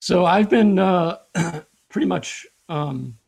So 0.00 0.24
I've 0.24 0.48
been 0.48 0.78
uh, 0.78 1.18
pretty 1.90 2.06
much 2.06 2.46
um, 2.68 3.18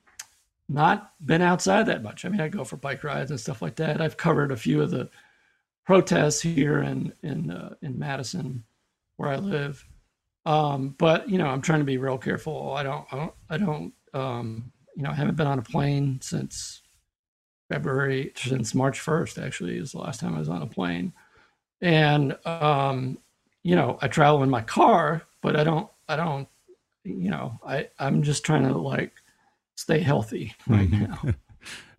not 0.71 1.13
been 1.25 1.43
outside 1.43 1.87
that 1.87 2.03
much. 2.03 2.25
I 2.25 2.29
mean, 2.29 2.41
I 2.41 2.49
go 2.49 2.63
for 2.63 2.77
bike 2.77 3.03
rides 3.03 3.31
and 3.31 3.41
stuff 3.41 3.61
like 3.61 3.75
that. 3.77 4.01
I've 4.01 4.17
covered 4.17 4.53
a 4.53 4.57
few 4.57 4.81
of 4.81 4.91
the 4.91 5.11
protests 5.85 6.41
here 6.41 6.81
in 6.81 7.13
in 7.23 7.51
uh, 7.51 7.75
in 7.83 7.99
Madison, 7.99 8.65
where 9.17 9.31
I 9.31 9.37
live. 9.37 9.85
Um, 10.47 10.95
but 10.97 11.29
you 11.29 11.39
know, 11.39 11.47
I'm 11.47 11.61
trying 11.61 11.81
to 11.81 11.85
be 11.85 11.99
real 11.99 12.19
careful. 12.19 12.73
I 12.73 12.85
don't, 12.85 13.05
I 13.13 13.17
don't, 13.17 13.35
I 13.51 13.59
don't. 13.59 13.93
Um, 14.15 14.73
you 14.97 15.03
know, 15.03 15.11
I 15.11 15.15
haven't 15.15 15.37
been 15.37 15.47
on 15.47 15.59
a 15.59 15.63
plane 15.63 16.21
since 16.23 16.83
February, 17.69 18.33
since 18.37 18.75
March 18.75 19.01
1st. 19.01 19.45
Actually, 19.45 19.77
is 19.77 19.93
the 19.93 19.99
last 19.99 20.21
time 20.21 20.37
I 20.37 20.39
was 20.39 20.49
on 20.49 20.63
a 20.63 20.67
plane. 20.67 21.13
And 21.81 22.37
um, 22.47 23.19
you 23.65 23.75
know, 23.75 23.99
I 24.01 24.07
travel 24.07 24.45
in 24.45 24.51
my 24.51 24.63
car, 24.63 25.23
but 25.43 25.57
I 25.57 25.65
don't, 25.65 25.89
I 26.09 26.15
don't. 26.15 26.49
You 27.03 27.31
know, 27.31 27.59
I 27.67 27.89
I'm 27.99 28.23
just 28.23 28.45
trying 28.45 28.63
to 28.69 28.79
like 28.79 29.20
stay 29.81 30.01
healthy 30.01 30.55
right 30.67 30.91
mm-hmm. 30.91 31.29
now. 31.29 31.35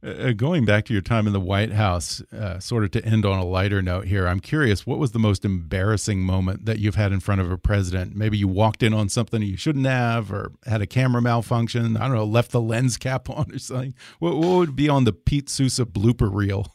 Uh, 0.04 0.32
going 0.32 0.66
back 0.66 0.84
to 0.84 0.94
your 0.94 1.02
time 1.04 1.28
in 1.28 1.34
the 1.34 1.40
White 1.40 1.72
House, 1.72 2.24
uh, 2.34 2.58
sort 2.58 2.84
of 2.84 2.90
to 2.90 3.06
end 3.06 3.24
on 3.24 3.38
a 3.38 3.46
lighter 3.46 3.84
note 3.84 4.08
here, 4.08 4.28
I'm 4.28 4.40
curious 4.40 4.84
what 4.84 4.98
was 4.98 5.12
the 5.12 5.20
most 5.20 5.46
embarrassing 5.46 6.22
moment 6.22 6.66
that 6.66 6.80
you've 6.80 6.96
had 6.96 7.12
in 7.12 7.20
front 7.20 7.40
of 7.40 7.52
a 7.52 7.58
president? 7.60 8.16
Maybe 8.16 8.36
you 8.36 8.48
walked 8.48 8.82
in 8.82 8.96
on 8.96 9.10
something 9.10 9.44
you 9.44 9.58
shouldn't 9.58 9.86
have, 9.86 10.32
or 10.34 10.54
had 10.66 10.82
a 10.82 10.88
camera 10.88 11.22
malfunction. 11.22 11.96
I 11.98 12.08
don't 12.08 12.16
know, 12.16 12.26
left 12.26 12.50
the 12.50 12.60
lens 12.60 12.98
cap 12.98 13.30
on 13.30 13.52
or 13.54 13.60
something. 13.60 13.94
What, 14.18 14.38
what 14.38 14.58
would 14.58 14.76
be 14.76 14.90
on 14.90 15.04
the 15.04 15.14
Pete 15.14 15.50
Souza 15.50 15.86
blooper 15.86 16.34
reel? 16.34 16.74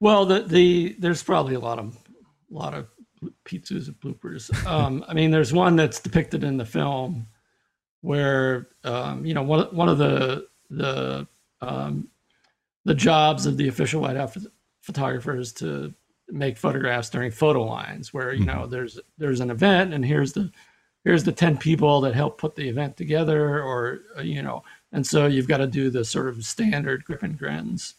Well, 0.00 0.24
the 0.24 0.40
the 0.40 0.96
there's 0.98 1.22
probably 1.22 1.56
a 1.56 1.60
lot 1.60 1.78
of 1.78 1.94
a 2.50 2.54
lot 2.54 2.72
of 2.72 2.86
Pete 3.44 3.66
Souza 3.66 3.92
bloopers. 3.92 4.50
Um, 4.66 5.04
I 5.06 5.12
mean, 5.12 5.30
there's 5.30 5.52
one 5.52 5.76
that's 5.76 6.00
depicted 6.00 6.42
in 6.44 6.56
the 6.56 6.64
film 6.64 7.26
where 8.04 8.68
um, 8.84 9.24
you 9.24 9.32
know 9.32 9.42
one 9.42 9.74
one 9.74 9.88
of 9.88 9.96
the 9.96 10.46
the 10.68 11.26
um, 11.62 12.06
the 12.84 12.94
jobs 12.94 13.46
of 13.46 13.56
the 13.56 13.68
official 13.68 14.02
White 14.02 14.16
House 14.16 14.36
photographers 14.82 15.54
to 15.54 15.92
make 16.28 16.58
photographs 16.58 17.08
during 17.08 17.30
photo 17.30 17.62
lines, 17.62 18.12
where 18.12 18.34
you 18.34 18.44
know 18.44 18.60
mm-hmm. 18.60 18.70
there's 18.70 19.00
there's 19.16 19.40
an 19.40 19.50
event 19.50 19.94
and 19.94 20.04
here's 20.04 20.34
the 20.34 20.52
here's 21.04 21.24
the 21.24 21.32
10 21.32 21.58
people 21.58 22.00
that 22.02 22.14
help 22.14 22.38
put 22.38 22.54
the 22.56 22.68
event 22.68 22.96
together 22.96 23.62
or 23.62 24.00
uh, 24.18 24.22
you 24.22 24.42
know 24.42 24.62
and 24.92 25.06
so 25.06 25.26
you've 25.26 25.48
got 25.48 25.58
to 25.58 25.66
do 25.66 25.90
the 25.90 26.04
sort 26.04 26.28
of 26.28 26.44
standard 26.44 27.04
grip 27.04 27.22
and 27.22 27.38
grins 27.38 27.94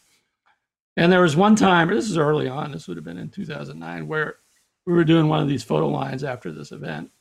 and 0.96 1.12
there 1.12 1.20
was 1.20 1.36
one 1.36 1.54
time 1.54 1.88
this 1.88 2.10
is 2.10 2.18
early 2.18 2.48
on 2.48 2.72
this 2.72 2.88
would 2.88 2.96
have 2.96 3.04
been 3.04 3.16
in 3.16 3.28
2009 3.28 4.08
where 4.08 4.38
we 4.86 4.92
were 4.92 5.04
doing 5.04 5.28
one 5.28 5.40
of 5.40 5.48
these 5.48 5.62
photo 5.62 5.88
lines 5.88 6.24
after 6.24 6.50
this 6.50 6.72
event 6.72 7.12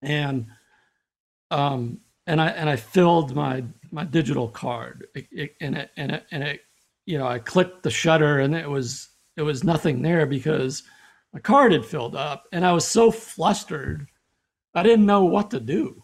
and 0.00 0.46
um 1.52 1.98
and 2.26 2.40
i 2.40 2.48
and 2.48 2.68
i 2.68 2.74
filled 2.74 3.36
my 3.36 3.62
my 3.92 4.04
digital 4.04 4.48
card. 4.48 5.06
And 5.60 5.76
it 5.76 5.90
and 5.96 6.10
it 6.10 6.26
and 6.32 6.42
it 6.42 6.62
you 7.06 7.18
know 7.18 7.26
i 7.26 7.38
clicked 7.38 7.82
the 7.82 7.90
shutter 7.90 8.40
and 8.40 8.54
it 8.54 8.68
was 8.68 9.10
it 9.36 9.42
was 9.42 9.62
nothing 9.62 10.02
there 10.02 10.26
because 10.26 10.82
my 11.32 11.40
card 11.40 11.72
had 11.72 11.84
filled 11.84 12.16
up 12.16 12.44
and 12.52 12.64
i 12.64 12.72
was 12.72 12.86
so 12.86 13.10
flustered. 13.10 14.08
I 14.74 14.82
didn't 14.82 15.04
know 15.04 15.26
what 15.26 15.50
to 15.50 15.60
do. 15.60 16.02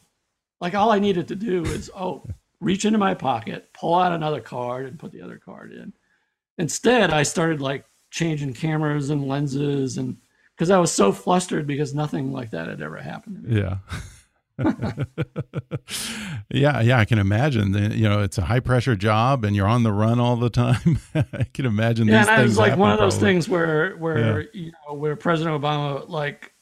Like 0.61 0.75
all 0.75 0.93
i 0.93 0.99
needed 0.99 1.27
to 1.29 1.37
do 1.37 1.65
is 1.65 1.91
oh 1.97 2.25
reach 2.61 2.85
into 2.85 2.99
my 2.99 3.15
pocket 3.15 3.73
pull 3.73 3.95
out 3.95 4.13
another 4.13 4.41
card 4.41 4.87
and 4.87 4.99
put 4.99 5.13
the 5.13 5.23
other 5.23 5.39
card 5.39 5.73
in. 5.73 5.93
Instead 6.59 7.11
i 7.11 7.23
started 7.23 7.61
like 7.61 7.85
changing 8.11 8.53
cameras 8.53 9.11
and 9.11 9.27
lenses 9.27 9.97
and 9.97 10.17
because 10.55 10.71
i 10.71 10.79
was 10.79 10.93
so 10.93 11.13
flustered 11.13 11.67
because 11.67 11.95
nothing 11.95 12.33
like 12.33 12.51
that 12.51 12.69
had 12.69 12.83
ever 12.83 12.99
happened 12.99 13.37
to 13.37 13.49
me. 13.49 13.61
Yeah 13.61 13.79
yeah, 16.51 16.81
yeah, 16.81 16.99
I 16.99 17.05
can 17.05 17.19
imagine. 17.19 17.73
You 17.93 18.09
know, 18.09 18.23
it's 18.23 18.39
a 18.39 18.43
high 18.43 18.61
pressure 18.61 18.97
job, 18.97 19.45
and 19.45 19.55
you're 19.55 19.69
on 19.69 19.83
the 19.83 19.93
run 19.93 20.19
all 20.19 20.37
the 20.37 20.51
time. 20.51 20.99
I 21.15 21.45
can 21.55 21.67
imagine. 21.67 22.09
Yeah, 22.09 22.21
these 22.21 22.29
and 22.29 22.41
it 22.41 22.45
was 22.45 22.59
like 22.59 22.77
one 22.77 22.91
of 22.91 22.99
those 22.99 23.15
probably. 23.15 23.33
things 23.35 23.49
where, 23.49 23.97
where 23.97 24.41
yeah. 24.41 24.49
you 24.53 24.73
know, 24.87 24.95
where 24.95 25.17
President 25.17 25.61
Obama, 25.61 26.09
like, 26.09 26.53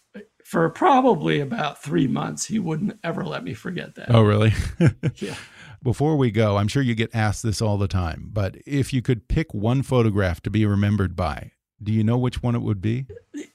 for 0.44 0.68
probably 0.70 1.40
about 1.40 1.82
three 1.82 2.06
months, 2.06 2.46
he 2.46 2.58
wouldn't 2.58 2.98
ever 3.02 3.24
let 3.24 3.42
me 3.42 3.54
forget 3.54 3.94
that. 3.96 4.14
Oh, 4.14 4.22
really? 4.22 4.52
yeah. 5.16 5.34
Before 5.82 6.16
we 6.16 6.30
go, 6.30 6.56
I'm 6.56 6.68
sure 6.68 6.82
you 6.82 6.94
get 6.94 7.14
asked 7.14 7.42
this 7.42 7.60
all 7.60 7.78
the 7.78 7.88
time, 7.88 8.28
but 8.32 8.56
if 8.66 8.92
you 8.92 9.02
could 9.02 9.28
pick 9.28 9.52
one 9.54 9.82
photograph 9.82 10.40
to 10.42 10.50
be 10.50 10.66
remembered 10.66 11.16
by, 11.16 11.52
do 11.82 11.92
you 11.92 12.02
know 12.02 12.16
which 12.16 12.42
one 12.42 12.54
it 12.54 12.62
would 12.62 12.80
be? 12.80 13.06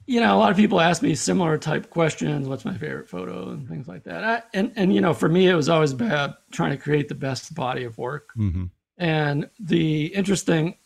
You 0.05 0.19
know, 0.19 0.35
a 0.35 0.37
lot 0.37 0.51
of 0.51 0.57
people 0.57 0.79
ask 0.79 1.01
me 1.01 1.15
similar 1.15 1.57
type 1.57 1.89
questions. 1.89 2.47
What's 2.47 2.65
my 2.65 2.77
favorite 2.77 3.09
photo 3.09 3.49
and 3.49 3.67
things 3.67 3.87
like 3.87 4.03
that. 4.03 4.23
I, 4.23 4.43
and 4.53 4.71
and 4.75 4.93
you 4.93 5.01
know, 5.01 5.13
for 5.13 5.29
me, 5.29 5.47
it 5.47 5.55
was 5.55 5.69
always 5.69 5.91
about 5.91 6.51
trying 6.51 6.71
to 6.71 6.77
create 6.77 7.07
the 7.09 7.15
best 7.15 7.55
body 7.55 7.83
of 7.83 7.97
work. 7.97 8.29
Mm-hmm. 8.37 8.65
And 8.97 9.49
the 9.59 10.07
interesting 10.07 10.77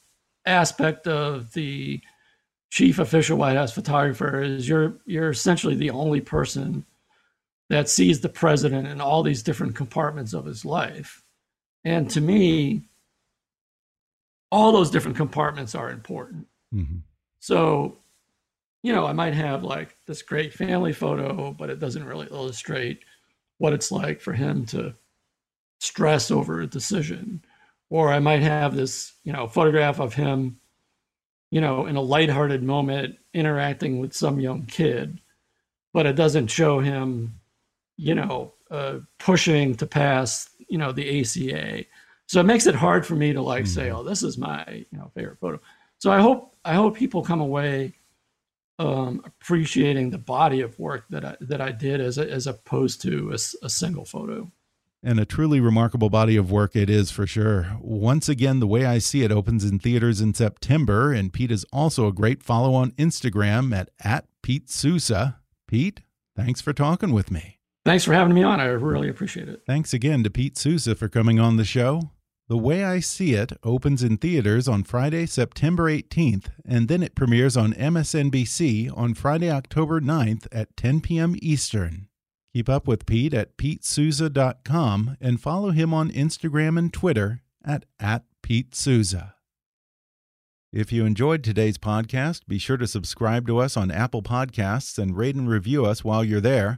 aspect 0.45 1.07
of 1.07 1.51
the 1.53 1.99
chief 2.69 2.99
official 2.99 3.37
White 3.37 3.57
House 3.57 3.73
photographer 3.73 4.41
is 4.41 4.69
you're 4.69 4.97
you're 5.05 5.29
essentially 5.29 5.75
the 5.75 5.89
only 5.89 6.21
person 6.21 6.85
that 7.69 7.89
sees 7.89 8.21
the 8.21 8.29
president 8.29 8.87
in 8.87 9.01
all 9.01 9.23
these 9.23 9.43
different 9.43 9.75
compartments 9.75 10.33
of 10.33 10.45
his 10.45 10.63
life. 10.63 11.23
And 11.83 12.09
to 12.11 12.21
me, 12.21 12.83
all 14.51 14.71
those 14.71 14.91
different 14.91 15.17
compartments 15.17 15.75
are 15.75 15.89
important. 15.89 16.47
Mm-hmm. 16.73 16.97
So, 17.45 17.99
you 18.81 18.91
know, 18.91 19.05
I 19.05 19.13
might 19.13 19.35
have 19.35 19.63
like 19.63 19.95
this 20.07 20.23
great 20.23 20.51
family 20.51 20.93
photo, 20.93 21.51
but 21.51 21.69
it 21.69 21.79
doesn't 21.79 22.03
really 22.03 22.25
illustrate 22.31 23.01
what 23.59 23.71
it's 23.71 23.91
like 23.91 24.19
for 24.19 24.33
him 24.33 24.65
to 24.65 24.95
stress 25.79 26.31
over 26.31 26.61
a 26.61 26.65
decision. 26.65 27.45
Or 27.91 28.11
I 28.11 28.17
might 28.17 28.41
have 28.41 28.75
this, 28.75 29.13
you 29.23 29.31
know, 29.31 29.47
photograph 29.47 29.99
of 29.99 30.15
him, 30.15 30.59
you 31.51 31.61
know, 31.61 31.85
in 31.85 31.97
a 31.97 32.01
lighthearted 32.01 32.63
moment 32.63 33.17
interacting 33.31 33.99
with 33.99 34.13
some 34.13 34.39
young 34.39 34.65
kid, 34.65 35.21
but 35.93 36.07
it 36.07 36.15
doesn't 36.15 36.47
show 36.47 36.79
him, 36.79 37.39
you 37.95 38.15
know, 38.15 38.55
uh, 38.71 38.95
pushing 39.19 39.75
to 39.75 39.85
pass, 39.85 40.49
you 40.67 40.79
know, 40.79 40.91
the 40.91 41.21
ACA. 41.21 41.85
So 42.25 42.39
it 42.39 42.45
makes 42.45 42.65
it 42.65 42.73
hard 42.73 43.05
for 43.05 43.15
me 43.15 43.33
to 43.33 43.41
like 43.43 43.65
mm-hmm. 43.65 43.71
say, 43.71 43.91
oh, 43.91 44.01
this 44.01 44.23
is 44.23 44.35
my, 44.35 44.65
you 44.89 44.97
know, 44.97 45.11
favorite 45.13 45.37
photo. 45.39 45.59
So 45.99 46.11
I 46.11 46.19
hope 46.19 46.54
I 46.65 46.73
hope 46.73 46.97
people 46.97 47.23
come 47.23 47.41
away 47.41 47.93
um, 48.79 49.21
appreciating 49.25 50.09
the 50.09 50.17
body 50.17 50.61
of 50.61 50.77
work 50.79 51.05
that 51.09 51.23
I 51.23 51.37
that 51.41 51.61
I 51.61 51.71
did 51.71 52.01
as 52.01 52.17
a, 52.17 52.29
as 52.29 52.47
opposed 52.47 53.01
to 53.03 53.31
a, 53.31 53.35
a 53.65 53.69
single 53.69 54.05
photo. 54.05 54.51
And 55.03 55.19
a 55.19 55.25
truly 55.25 55.59
remarkable 55.59 56.09
body 56.09 56.35
of 56.35 56.49
work 56.49 56.75
it 56.75 56.89
is 56.89 57.11
for 57.11 57.27
sure. 57.27 57.77
Once 57.79 58.27
again, 58.27 58.59
the 58.59 58.67
way 58.67 58.85
I 58.85 58.97
see 58.97 59.21
it 59.21 59.31
opens 59.31 59.63
in 59.63 59.77
theaters 59.77 60.19
in 60.19 60.33
September, 60.33 61.13
and 61.13 61.31
Pete 61.31 61.51
is 61.51 61.63
also 61.71 62.07
a 62.07 62.11
great 62.11 62.41
follow 62.41 62.73
on 62.73 62.91
Instagram 62.93 63.73
at 63.73 63.91
at 64.03 64.25
Pete 64.41 64.69
Souza. 64.69 65.39
Pete, 65.67 66.01
thanks 66.35 66.59
for 66.59 66.73
talking 66.73 67.13
with 67.13 67.29
me. 67.29 67.59
Thanks 67.85 68.03
for 68.03 68.13
having 68.13 68.33
me 68.33 68.41
on. 68.41 68.59
I 68.59 68.65
really 68.65 69.09
appreciate 69.09 69.47
it. 69.47 69.61
Thanks 69.67 69.93
again 69.93 70.23
to 70.23 70.31
Pete 70.31 70.57
Souza 70.57 70.95
for 70.95 71.07
coming 71.07 71.39
on 71.39 71.57
the 71.57 71.65
show. 71.65 72.09
The 72.47 72.57
Way 72.59 72.83
I 72.83 72.99
See 72.99 73.33
It 73.33 73.53
opens 73.63 74.03
in 74.03 74.17
theaters 74.17 74.67
on 74.67 74.83
Friday, 74.83 75.25
September 75.25 75.85
18th, 75.85 76.51
and 76.63 76.87
then 76.87 77.01
it 77.01 77.15
premieres 77.15 77.57
on 77.57 77.73
MSNBC 77.73 78.95
on 78.95 79.15
Friday, 79.15 79.49
October 79.49 79.99
9th 79.99 80.45
at 80.51 80.77
10 80.77 81.01
p.m. 81.01 81.35
Eastern. 81.41 82.07
Keep 82.53 82.69
up 82.69 82.87
with 82.87 83.07
Pete 83.07 83.33
at 83.33 83.57
PeteSouza.com 83.57 85.17
and 85.19 85.41
follow 85.41 85.71
him 85.71 85.91
on 85.91 86.11
Instagram 86.11 86.77
and 86.77 86.93
Twitter 86.93 87.41
at, 87.65 87.85
at 87.99 88.25
Pete 88.43 88.75
Souza. 88.75 89.33
If 90.71 90.91
you 90.91 91.03
enjoyed 91.03 91.43
today's 91.43 91.79
podcast, 91.79 92.41
be 92.47 92.59
sure 92.59 92.77
to 92.77 92.85
subscribe 92.85 93.47
to 93.47 93.57
us 93.57 93.75
on 93.75 93.89
Apple 93.89 94.21
Podcasts 94.21 94.99
and 94.99 95.17
rate 95.17 95.35
and 95.35 95.49
review 95.49 95.83
us 95.83 96.03
while 96.03 96.23
you're 96.23 96.39
there. 96.39 96.77